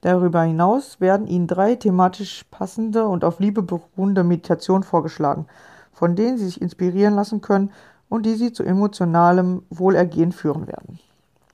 Darüber 0.00 0.40
hinaus 0.44 0.98
werden 0.98 1.26
ihnen 1.26 1.46
drei 1.46 1.74
thematisch 1.74 2.46
passende 2.50 3.06
und 3.06 3.22
auf 3.22 3.38
Liebe 3.38 3.60
beruhende 3.60 4.24
Meditationen 4.24 4.82
vorgeschlagen, 4.82 5.44
von 5.92 6.16
denen 6.16 6.38
sie 6.38 6.46
sich 6.46 6.62
inspirieren 6.62 7.14
lassen 7.14 7.42
können 7.42 7.70
und 8.08 8.24
die 8.24 8.36
sie 8.36 8.54
zu 8.54 8.62
emotionalem 8.62 9.62
Wohlergehen 9.68 10.32
führen 10.32 10.66
werden. 10.66 11.00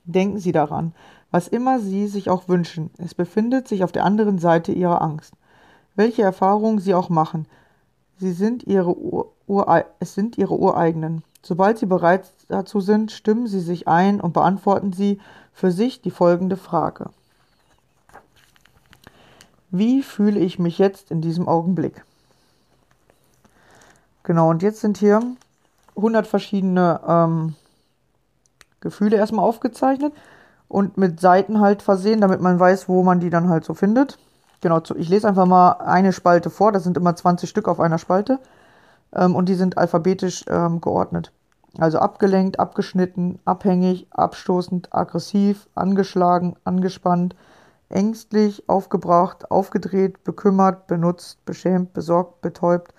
Denken 0.04 0.38
Sie 0.38 0.52
daran, 0.52 0.92
was 1.32 1.48
immer 1.48 1.80
Sie 1.80 2.06
sich 2.06 2.30
auch 2.30 2.46
wünschen, 2.46 2.90
es 2.98 3.14
befindet 3.14 3.66
sich 3.66 3.82
auf 3.82 3.90
der 3.90 4.04
anderen 4.04 4.38
Seite 4.38 4.70
Ihrer 4.70 5.02
Angst. 5.02 5.34
Welche 5.96 6.22
Erfahrungen 6.22 6.78
Sie 6.78 6.94
auch 6.94 7.08
machen, 7.08 7.48
sie 8.22 8.32
sind 8.32 8.66
ihre 8.66 8.96
Ur 8.96 9.32
es 9.98 10.14
sind 10.14 10.38
Ihre 10.38 10.54
ureigenen. 10.54 11.24
Sobald 11.42 11.76
Sie 11.76 11.86
bereit 11.86 12.30
dazu 12.48 12.80
sind, 12.80 13.10
stimmen 13.10 13.46
Sie 13.48 13.60
sich 13.60 13.86
ein 13.86 14.20
und 14.20 14.32
beantworten 14.32 14.92
Sie 14.92 15.20
für 15.52 15.70
sich 15.70 16.00
die 16.00 16.10
folgende 16.10 16.56
Frage. 16.56 17.10
Wie 19.70 20.02
fühle 20.02 20.40
ich 20.40 20.58
mich 20.58 20.78
jetzt 20.78 21.10
in 21.10 21.20
diesem 21.20 21.48
Augenblick? 21.48 22.04
Genau, 24.22 24.48
und 24.48 24.62
jetzt 24.62 24.80
sind 24.80 24.98
hier 24.98 25.20
100 25.96 26.26
verschiedene 26.26 27.00
ähm, 27.06 27.54
Gefühle 28.80 29.16
erstmal 29.16 29.44
aufgezeichnet 29.44 30.14
und 30.68 30.96
mit 30.96 31.20
Seiten 31.20 31.60
halt 31.60 31.82
versehen, 31.82 32.20
damit 32.20 32.40
man 32.40 32.58
weiß, 32.58 32.88
wo 32.88 33.02
man 33.02 33.20
die 33.20 33.30
dann 33.30 33.48
halt 33.48 33.64
so 33.64 33.74
findet. 33.74 34.18
Genau, 34.62 34.80
ich 34.94 35.08
lese 35.08 35.26
einfach 35.26 35.44
mal 35.44 35.72
eine 35.72 36.12
Spalte 36.12 36.48
vor, 36.48 36.70
das 36.70 36.84
sind 36.84 36.96
immer 36.96 37.16
20 37.16 37.50
Stück 37.50 37.66
auf 37.66 37.80
einer 37.80 37.98
Spalte 37.98 38.38
ähm, 39.12 39.34
und 39.34 39.48
die 39.48 39.56
sind 39.56 39.76
alphabetisch 39.76 40.44
ähm, 40.48 40.80
geordnet. 40.80 41.32
Also 41.78 41.98
abgelenkt, 41.98 42.60
abgeschnitten, 42.60 43.40
abhängig, 43.44 44.06
abstoßend, 44.12 44.94
aggressiv, 44.94 45.68
angeschlagen, 45.74 46.54
angespannt, 46.62 47.34
ängstlich, 47.88 48.68
aufgebracht, 48.68 49.50
aufgedreht, 49.50 50.22
bekümmert, 50.22 50.86
benutzt, 50.86 51.44
beschämt, 51.44 51.92
besorgt, 51.92 52.40
betäubt, 52.40 52.94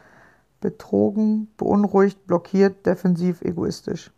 betrogen, 0.60 1.47
beunruhigt, 1.56 2.28
blockiert, 2.28 2.86
defensiv, 2.86 3.41
egoistisch. 3.41 4.12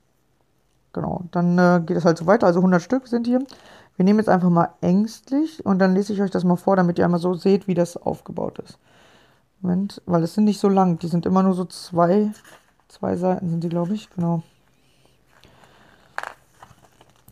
Genau, 0.96 1.26
dann 1.32 1.58
äh, 1.58 1.82
geht 1.86 1.98
es 1.98 2.06
halt 2.06 2.18
so 2.18 2.26
weiter. 2.26 2.48
Also 2.48 2.60
100 2.60 2.82
Stück 2.82 3.10
sind 3.10 3.28
hier. 3.28 3.44
Wir 3.98 4.06
nehmen 4.06 4.20
jetzt 4.20 4.30
einfach 4.30 4.50
mal 4.50 4.70
ängstlich 4.80 5.66
und 5.66 5.80
dann 5.80 5.94
lese 5.94 6.14
ich 6.14 6.22
euch 6.22 6.32
das 6.32 6.46
mal 6.46 6.56
vor, 6.56 6.78
damit 6.78 6.98
ihr 6.98 7.04
einmal 7.04 7.20
so 7.20 7.34
seht, 7.34 7.68
wie 7.68 7.74
das 7.74 7.98
aufgebaut 7.98 8.60
ist. 8.60 8.80
Moment, 9.60 10.02
weil 10.06 10.24
es 10.24 10.36
sind 10.36 10.46
nicht 10.46 10.62
so 10.62 10.70
lang. 10.70 10.98
Die 11.00 11.08
sind 11.08 11.26
immer 11.26 11.44
nur 11.44 11.54
so 11.54 11.66
zwei, 11.66 12.32
zwei 12.88 13.18
Seiten 13.18 13.50
sind 13.50 13.62
die, 13.62 13.68
glaube 13.68 13.94
ich. 13.94 14.10
Genau. 14.12 14.42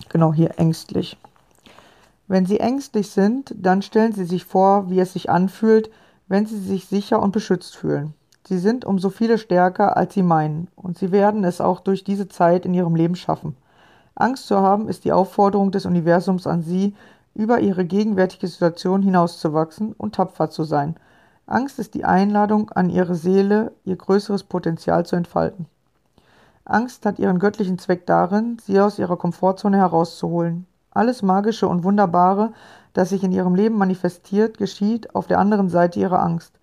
Genau, 0.09 0.33
hier 0.33 0.59
ängstlich. 0.59 1.17
Wenn 2.27 2.45
Sie 2.45 2.59
ängstlich 2.59 3.11
sind, 3.11 3.55
dann 3.57 3.81
stellen 3.81 4.11
Sie 4.11 4.25
sich 4.25 4.43
vor, 4.43 4.89
wie 4.89 4.99
es 4.99 5.13
sich 5.13 5.29
anfühlt, 5.29 5.89
wenn 6.27 6.45
Sie 6.45 6.59
sich 6.59 6.87
sicher 6.87 7.21
und 7.21 7.31
beschützt 7.31 7.77
fühlen. 7.77 8.13
Sie 8.45 8.57
sind 8.57 8.83
um 8.83 8.99
so 8.99 9.09
viele 9.09 9.37
stärker, 9.37 9.95
als 9.95 10.13
Sie 10.13 10.23
meinen, 10.23 10.67
und 10.75 10.97
Sie 10.97 11.11
werden 11.11 11.43
es 11.43 11.61
auch 11.61 11.79
durch 11.79 12.03
diese 12.03 12.27
Zeit 12.27 12.65
in 12.65 12.73
Ihrem 12.73 12.95
Leben 12.95 13.15
schaffen. 13.15 13.55
Angst 14.15 14.47
zu 14.47 14.57
haben 14.57 14.89
ist 14.89 15.05
die 15.05 15.13
Aufforderung 15.13 15.71
des 15.71 15.85
Universums 15.85 16.45
an 16.45 16.61
Sie, 16.61 16.93
über 17.35 17.59
Ihre 17.59 17.85
gegenwärtige 17.85 18.47
Situation 18.47 19.01
hinauszuwachsen 19.01 19.93
und 19.93 20.15
tapfer 20.15 20.49
zu 20.49 20.63
sein. 20.63 20.95
Angst 21.45 21.79
ist 21.79 21.93
die 21.93 22.05
Einladung 22.05 22.69
an 22.71 22.89
Ihre 22.89 23.15
Seele, 23.15 23.71
ihr 23.85 23.95
größeres 23.95 24.43
Potenzial 24.43 25.05
zu 25.05 25.15
entfalten. 25.15 25.65
Angst 26.65 27.05
hat 27.05 27.19
ihren 27.19 27.39
göttlichen 27.39 27.77
Zweck 27.77 28.05
darin, 28.05 28.57
Sie 28.63 28.79
aus 28.79 28.97
Ihrer 28.97 29.17
Komfortzone 29.17 29.77
herauszuholen. 29.77 30.65
Alles 30.91 31.21
Magische 31.21 31.67
und 31.67 31.83
Wunderbare, 31.83 32.53
das 32.93 33.09
sich 33.09 33.23
in 33.23 33.33
Ihrem 33.33 33.55
Leben 33.55 33.77
manifestiert, 33.77 34.57
geschieht 34.57 35.13
auf 35.15 35.27
der 35.27 35.39
anderen 35.39 35.69
Seite 35.69 35.99
Ihrer 35.99 36.21
Angst. 36.21 36.53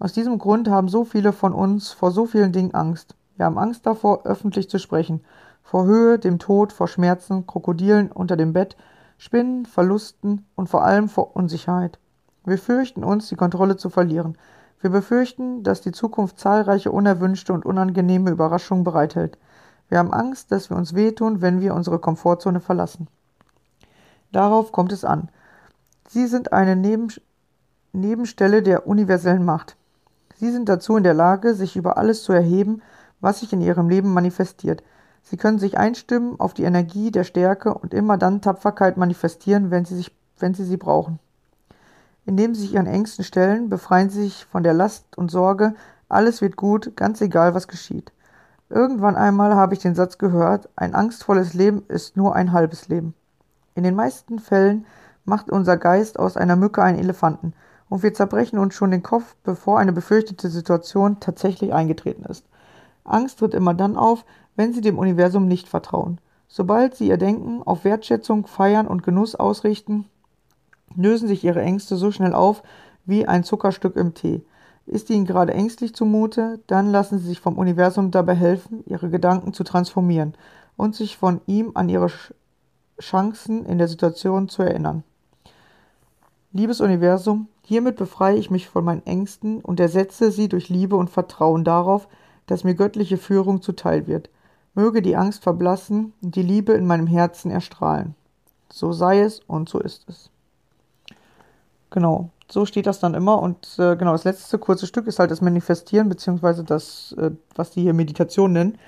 Aus 0.00 0.14
diesem 0.14 0.38
Grund 0.38 0.66
haben 0.70 0.88
so 0.88 1.04
viele 1.04 1.34
von 1.34 1.52
uns 1.52 1.92
vor 1.92 2.10
so 2.10 2.24
vielen 2.24 2.52
Dingen 2.52 2.72
Angst. 2.74 3.16
Wir 3.36 3.44
haben 3.44 3.58
Angst 3.58 3.84
davor, 3.84 4.24
öffentlich 4.24 4.70
zu 4.70 4.78
sprechen. 4.78 5.20
Vor 5.62 5.84
Höhe, 5.84 6.18
dem 6.18 6.38
Tod, 6.38 6.72
vor 6.72 6.88
Schmerzen, 6.88 7.46
Krokodilen 7.46 8.10
unter 8.10 8.38
dem 8.38 8.54
Bett, 8.54 8.78
Spinnen, 9.18 9.66
Verlusten 9.66 10.46
und 10.56 10.70
vor 10.70 10.84
allem 10.84 11.10
vor 11.10 11.36
Unsicherheit. 11.36 11.98
Wir 12.46 12.56
fürchten 12.56 13.04
uns, 13.04 13.28
die 13.28 13.36
Kontrolle 13.36 13.76
zu 13.76 13.90
verlieren. 13.90 14.38
Wir 14.80 14.88
befürchten, 14.88 15.64
dass 15.64 15.82
die 15.82 15.92
Zukunft 15.92 16.38
zahlreiche 16.40 16.90
unerwünschte 16.90 17.52
und 17.52 17.66
unangenehme 17.66 18.30
Überraschungen 18.30 18.84
bereithält. 18.84 19.36
Wir 19.90 19.98
haben 19.98 20.14
Angst, 20.14 20.50
dass 20.50 20.70
wir 20.70 20.78
uns 20.78 20.94
wehtun, 20.94 21.42
wenn 21.42 21.60
wir 21.60 21.74
unsere 21.74 21.98
Komfortzone 21.98 22.60
verlassen. 22.60 23.08
Darauf 24.32 24.72
kommt 24.72 24.92
es 24.92 25.04
an. 25.04 25.28
Sie 26.08 26.26
sind 26.26 26.54
eine 26.54 26.74
Neben 26.74 27.08
Nebenstelle 27.92 28.62
der 28.62 28.86
universellen 28.86 29.44
Macht. 29.44 29.76
Sie 30.40 30.50
sind 30.50 30.70
dazu 30.70 30.96
in 30.96 31.02
der 31.02 31.12
Lage, 31.12 31.54
sich 31.54 31.76
über 31.76 31.98
alles 31.98 32.22
zu 32.22 32.32
erheben, 32.32 32.80
was 33.20 33.40
sich 33.40 33.52
in 33.52 33.60
ihrem 33.60 33.90
Leben 33.90 34.14
manifestiert. 34.14 34.82
Sie 35.22 35.36
können 35.36 35.58
sich 35.58 35.76
einstimmen 35.76 36.40
auf 36.40 36.54
die 36.54 36.62
Energie 36.62 37.10
der 37.10 37.24
Stärke 37.24 37.74
und 37.74 37.92
immer 37.92 38.16
dann 38.16 38.40
Tapferkeit 38.40 38.96
manifestieren, 38.96 39.70
wenn 39.70 39.84
sie, 39.84 39.96
sich, 39.96 40.16
wenn 40.38 40.54
sie 40.54 40.64
sie 40.64 40.78
brauchen. 40.78 41.18
Indem 42.24 42.54
sie 42.54 42.62
sich 42.62 42.72
ihren 42.72 42.86
Ängsten 42.86 43.22
stellen, 43.22 43.68
befreien 43.68 44.08
sie 44.08 44.22
sich 44.22 44.46
von 44.46 44.62
der 44.62 44.72
Last 44.72 45.18
und 45.18 45.30
Sorge, 45.30 45.74
alles 46.08 46.40
wird 46.40 46.56
gut, 46.56 46.96
ganz 46.96 47.20
egal, 47.20 47.52
was 47.54 47.68
geschieht. 47.68 48.10
Irgendwann 48.70 49.16
einmal 49.16 49.54
habe 49.56 49.74
ich 49.74 49.80
den 49.80 49.94
Satz 49.94 50.16
gehört, 50.16 50.70
ein 50.74 50.94
angstvolles 50.94 51.52
Leben 51.52 51.82
ist 51.88 52.16
nur 52.16 52.34
ein 52.34 52.52
halbes 52.52 52.88
Leben. 52.88 53.12
In 53.74 53.82
den 53.82 53.94
meisten 53.94 54.38
Fällen 54.38 54.86
macht 55.26 55.50
unser 55.50 55.76
Geist 55.76 56.18
aus 56.18 56.38
einer 56.38 56.56
Mücke 56.56 56.82
einen 56.82 56.98
Elefanten 56.98 57.52
und 57.90 58.02
wir 58.02 58.14
zerbrechen 58.14 58.58
uns 58.58 58.74
schon 58.74 58.92
den 58.92 59.02
Kopf, 59.02 59.36
bevor 59.42 59.78
eine 59.78 59.92
befürchtete 59.92 60.48
Situation 60.48 61.20
tatsächlich 61.20 61.74
eingetreten 61.74 62.24
ist. 62.24 62.46
Angst 63.04 63.40
tritt 63.40 63.52
immer 63.52 63.74
dann 63.74 63.96
auf, 63.96 64.24
wenn 64.56 64.72
Sie 64.72 64.80
dem 64.80 64.98
Universum 64.98 65.46
nicht 65.46 65.68
vertrauen. 65.68 66.18
Sobald 66.48 66.94
Sie 66.94 67.08
Ihr 67.08 67.18
Denken 67.18 67.62
auf 67.62 67.84
Wertschätzung, 67.84 68.46
Feiern 68.46 68.86
und 68.86 69.02
Genuss 69.02 69.34
ausrichten, 69.34 70.06
lösen 70.96 71.28
sich 71.28 71.44
Ihre 71.44 71.62
Ängste 71.62 71.96
so 71.96 72.10
schnell 72.12 72.32
auf 72.32 72.62
wie 73.04 73.26
ein 73.26 73.44
Zuckerstück 73.44 73.96
im 73.96 74.14
Tee. 74.14 74.42
Ist 74.86 75.10
Ihnen 75.10 75.26
gerade 75.26 75.52
ängstlich 75.52 75.94
zumute, 75.94 76.60
dann 76.68 76.90
lassen 76.90 77.18
Sie 77.18 77.26
sich 77.26 77.40
vom 77.40 77.58
Universum 77.58 78.12
dabei 78.12 78.34
helfen, 78.34 78.84
Ihre 78.86 79.10
Gedanken 79.10 79.52
zu 79.52 79.64
transformieren 79.64 80.34
und 80.76 80.94
sich 80.94 81.16
von 81.16 81.40
ihm 81.46 81.72
an 81.74 81.88
Ihre 81.88 82.08
Chancen 83.00 83.66
in 83.66 83.78
der 83.78 83.88
Situation 83.88 84.48
zu 84.48 84.62
erinnern. 84.62 85.02
Liebes 86.52 86.80
Universum, 86.80 87.48
hiermit 87.70 87.94
befreie 87.94 88.36
ich 88.36 88.50
mich 88.50 88.68
von 88.68 88.84
meinen 88.84 89.06
Ängsten 89.06 89.60
und 89.60 89.78
ersetze 89.78 90.32
sie 90.32 90.48
durch 90.48 90.68
Liebe 90.68 90.96
und 90.96 91.08
Vertrauen 91.08 91.62
darauf, 91.62 92.08
dass 92.46 92.64
mir 92.64 92.74
göttliche 92.74 93.16
Führung 93.16 93.62
zuteil 93.62 94.08
wird. 94.08 94.28
Möge 94.74 95.02
die 95.02 95.14
Angst 95.14 95.44
verblassen 95.44 96.12
und 96.20 96.34
die 96.34 96.42
Liebe 96.42 96.72
in 96.72 96.84
meinem 96.84 97.06
Herzen 97.06 97.52
erstrahlen. 97.52 98.16
So 98.72 98.90
sei 98.92 99.20
es 99.20 99.38
und 99.46 99.68
so 99.68 99.78
ist 99.78 100.04
es. 100.08 100.30
Genau, 101.90 102.30
so 102.50 102.66
steht 102.66 102.88
das 102.88 102.98
dann 102.98 103.14
immer. 103.14 103.40
Und 103.40 103.78
äh, 103.78 103.94
genau, 103.94 104.10
das 104.10 104.24
letzte 104.24 104.58
kurze 104.58 104.88
Stück 104.88 105.06
ist 105.06 105.20
halt 105.20 105.30
das 105.30 105.40
Manifestieren, 105.40 106.08
beziehungsweise 106.08 106.64
das, 106.64 107.14
äh, 107.18 107.30
was 107.54 107.70
die 107.70 107.82
hier 107.82 107.94
Meditation 107.94 108.52
nennen. 108.52 108.78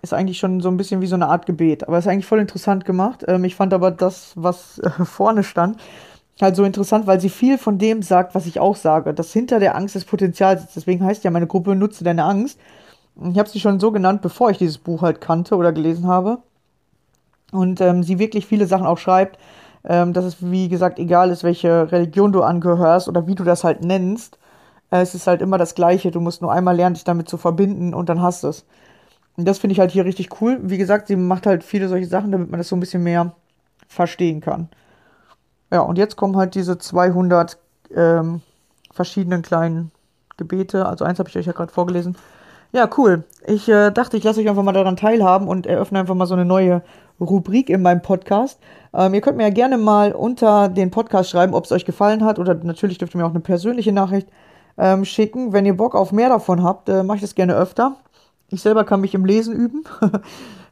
Ist 0.00 0.14
eigentlich 0.14 0.38
schon 0.38 0.62
so 0.62 0.70
ein 0.70 0.78
bisschen 0.78 1.02
wie 1.02 1.06
so 1.08 1.16
eine 1.16 1.28
Art 1.28 1.44
Gebet. 1.44 1.86
Aber 1.86 1.98
ist 1.98 2.08
eigentlich 2.08 2.24
voll 2.24 2.40
interessant 2.40 2.86
gemacht. 2.86 3.22
Ähm, 3.28 3.44
ich 3.44 3.54
fand 3.54 3.74
aber 3.74 3.90
das, 3.90 4.32
was 4.34 4.78
äh, 4.78 4.88
vorne 5.04 5.44
stand, 5.44 5.78
halt 6.42 6.56
so 6.56 6.64
interessant, 6.64 7.06
weil 7.06 7.20
sie 7.20 7.30
viel 7.30 7.58
von 7.58 7.78
dem 7.78 8.02
sagt, 8.02 8.34
was 8.34 8.46
ich 8.46 8.60
auch 8.60 8.76
sage, 8.76 9.12
dass 9.14 9.32
hinter 9.32 9.58
der 9.58 9.74
Angst 9.76 9.96
das 9.96 10.04
Potenzial 10.04 10.58
sitzt. 10.58 10.76
Deswegen 10.76 11.04
heißt 11.04 11.24
ja 11.24 11.30
meine 11.30 11.46
Gruppe 11.46 11.74
Nutze 11.74 12.04
deine 12.04 12.24
Angst. 12.24 12.58
Ich 13.30 13.38
habe 13.38 13.48
sie 13.48 13.60
schon 13.60 13.80
so 13.80 13.90
genannt, 13.90 14.22
bevor 14.22 14.50
ich 14.50 14.58
dieses 14.58 14.78
Buch 14.78 15.02
halt 15.02 15.20
kannte 15.20 15.56
oder 15.56 15.72
gelesen 15.72 16.06
habe. 16.06 16.38
Und 17.50 17.80
ähm, 17.80 18.02
sie 18.02 18.18
wirklich 18.18 18.46
viele 18.46 18.66
Sachen 18.66 18.86
auch 18.86 18.98
schreibt, 18.98 19.38
ähm, 19.84 20.12
dass 20.12 20.24
es, 20.24 20.36
wie 20.40 20.68
gesagt, 20.68 20.98
egal 20.98 21.30
ist, 21.30 21.44
welche 21.44 21.90
Religion 21.90 22.32
du 22.32 22.42
angehörst 22.42 23.08
oder 23.08 23.26
wie 23.26 23.34
du 23.34 23.44
das 23.44 23.64
halt 23.64 23.82
nennst. 23.82 24.38
Äh, 24.90 25.00
es 25.00 25.14
ist 25.14 25.26
halt 25.26 25.42
immer 25.42 25.58
das 25.58 25.74
Gleiche. 25.74 26.10
Du 26.10 26.20
musst 26.20 26.42
nur 26.42 26.52
einmal 26.52 26.76
lernen, 26.76 26.94
dich 26.94 27.04
damit 27.04 27.28
zu 27.28 27.38
verbinden 27.38 27.94
und 27.94 28.08
dann 28.08 28.22
hast 28.22 28.44
du 28.44 28.48
es. 28.48 28.64
Und 29.36 29.46
das 29.46 29.58
finde 29.58 29.72
ich 29.72 29.80
halt 29.80 29.92
hier 29.92 30.04
richtig 30.04 30.40
cool. 30.40 30.58
Wie 30.62 30.78
gesagt, 30.78 31.08
sie 31.08 31.16
macht 31.16 31.46
halt 31.46 31.64
viele 31.64 31.88
solche 31.88 32.06
Sachen, 32.06 32.32
damit 32.32 32.50
man 32.50 32.58
das 32.58 32.68
so 32.68 32.76
ein 32.76 32.80
bisschen 32.80 33.02
mehr 33.02 33.32
verstehen 33.88 34.40
kann. 34.40 34.68
Ja, 35.70 35.80
und 35.80 35.98
jetzt 35.98 36.16
kommen 36.16 36.36
halt 36.36 36.54
diese 36.54 36.78
200 36.78 37.58
ähm, 37.94 38.40
verschiedenen 38.90 39.42
kleinen 39.42 39.90
Gebete. 40.36 40.86
Also 40.86 41.04
eins 41.04 41.18
habe 41.18 41.28
ich 41.28 41.36
euch 41.36 41.46
ja 41.46 41.52
gerade 41.52 41.72
vorgelesen. 41.72 42.16
Ja, 42.72 42.88
cool. 42.98 43.24
Ich 43.46 43.68
äh, 43.68 43.90
dachte, 43.90 44.16
ich 44.16 44.24
lasse 44.24 44.40
euch 44.40 44.48
einfach 44.48 44.62
mal 44.62 44.72
daran 44.72 44.96
teilhaben 44.96 45.48
und 45.48 45.66
eröffne 45.66 46.00
einfach 46.00 46.14
mal 46.14 46.26
so 46.26 46.34
eine 46.34 46.44
neue 46.44 46.82
Rubrik 47.20 47.70
in 47.70 47.82
meinem 47.82 48.02
Podcast. 48.02 48.60
Ähm, 48.92 49.14
ihr 49.14 49.20
könnt 49.20 49.36
mir 49.36 49.44
ja 49.44 49.50
gerne 49.50 49.78
mal 49.78 50.12
unter 50.12 50.68
den 50.68 50.90
Podcast 50.90 51.30
schreiben, 51.30 51.54
ob 51.54 51.64
es 51.64 51.72
euch 51.72 51.84
gefallen 51.84 52.24
hat 52.24 52.38
oder 52.38 52.54
natürlich 52.54 52.98
dürft 52.98 53.14
ihr 53.14 53.18
mir 53.18 53.26
auch 53.26 53.30
eine 53.30 53.40
persönliche 53.40 53.92
Nachricht 53.92 54.28
ähm, 54.76 55.04
schicken. 55.04 55.52
Wenn 55.52 55.66
ihr 55.66 55.76
Bock 55.76 55.94
auf 55.94 56.12
mehr 56.12 56.28
davon 56.28 56.62
habt, 56.62 56.88
äh, 56.88 57.02
mache 57.02 57.16
ich 57.16 57.22
das 57.22 57.34
gerne 57.34 57.56
öfter. 57.56 57.96
Ich 58.50 58.62
selber 58.62 58.84
kann 58.84 59.00
mich 59.00 59.14
im 59.14 59.24
Lesen 59.24 59.54
üben. 59.54 59.84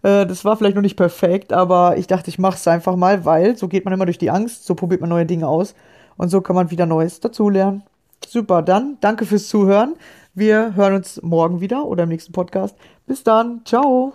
Äh, 0.06 0.24
das 0.24 0.44
war 0.44 0.56
vielleicht 0.56 0.76
noch 0.76 0.82
nicht 0.82 0.96
perfekt, 0.96 1.52
aber 1.52 1.96
ich 1.96 2.06
dachte, 2.06 2.30
ich 2.30 2.38
mache 2.38 2.56
es 2.56 2.68
einfach 2.68 2.94
mal, 2.94 3.24
weil 3.24 3.56
so 3.56 3.66
geht 3.66 3.84
man 3.84 3.92
immer 3.92 4.06
durch 4.06 4.18
die 4.18 4.30
Angst, 4.30 4.64
so 4.64 4.76
probiert 4.76 5.00
man 5.00 5.10
neue 5.10 5.26
Dinge 5.26 5.48
aus 5.48 5.74
und 6.16 6.28
so 6.28 6.40
kann 6.40 6.54
man 6.54 6.70
wieder 6.70 6.86
Neues 6.86 7.18
dazulernen. 7.18 7.82
Super, 8.26 8.62
dann 8.62 8.98
danke 9.00 9.26
fürs 9.26 9.48
Zuhören. 9.48 9.96
Wir 10.32 10.76
hören 10.76 10.94
uns 10.94 11.20
morgen 11.22 11.60
wieder 11.60 11.84
oder 11.86 12.04
im 12.04 12.10
nächsten 12.10 12.32
Podcast. 12.32 12.76
Bis 13.06 13.24
dann, 13.24 13.62
ciao. 13.64 14.12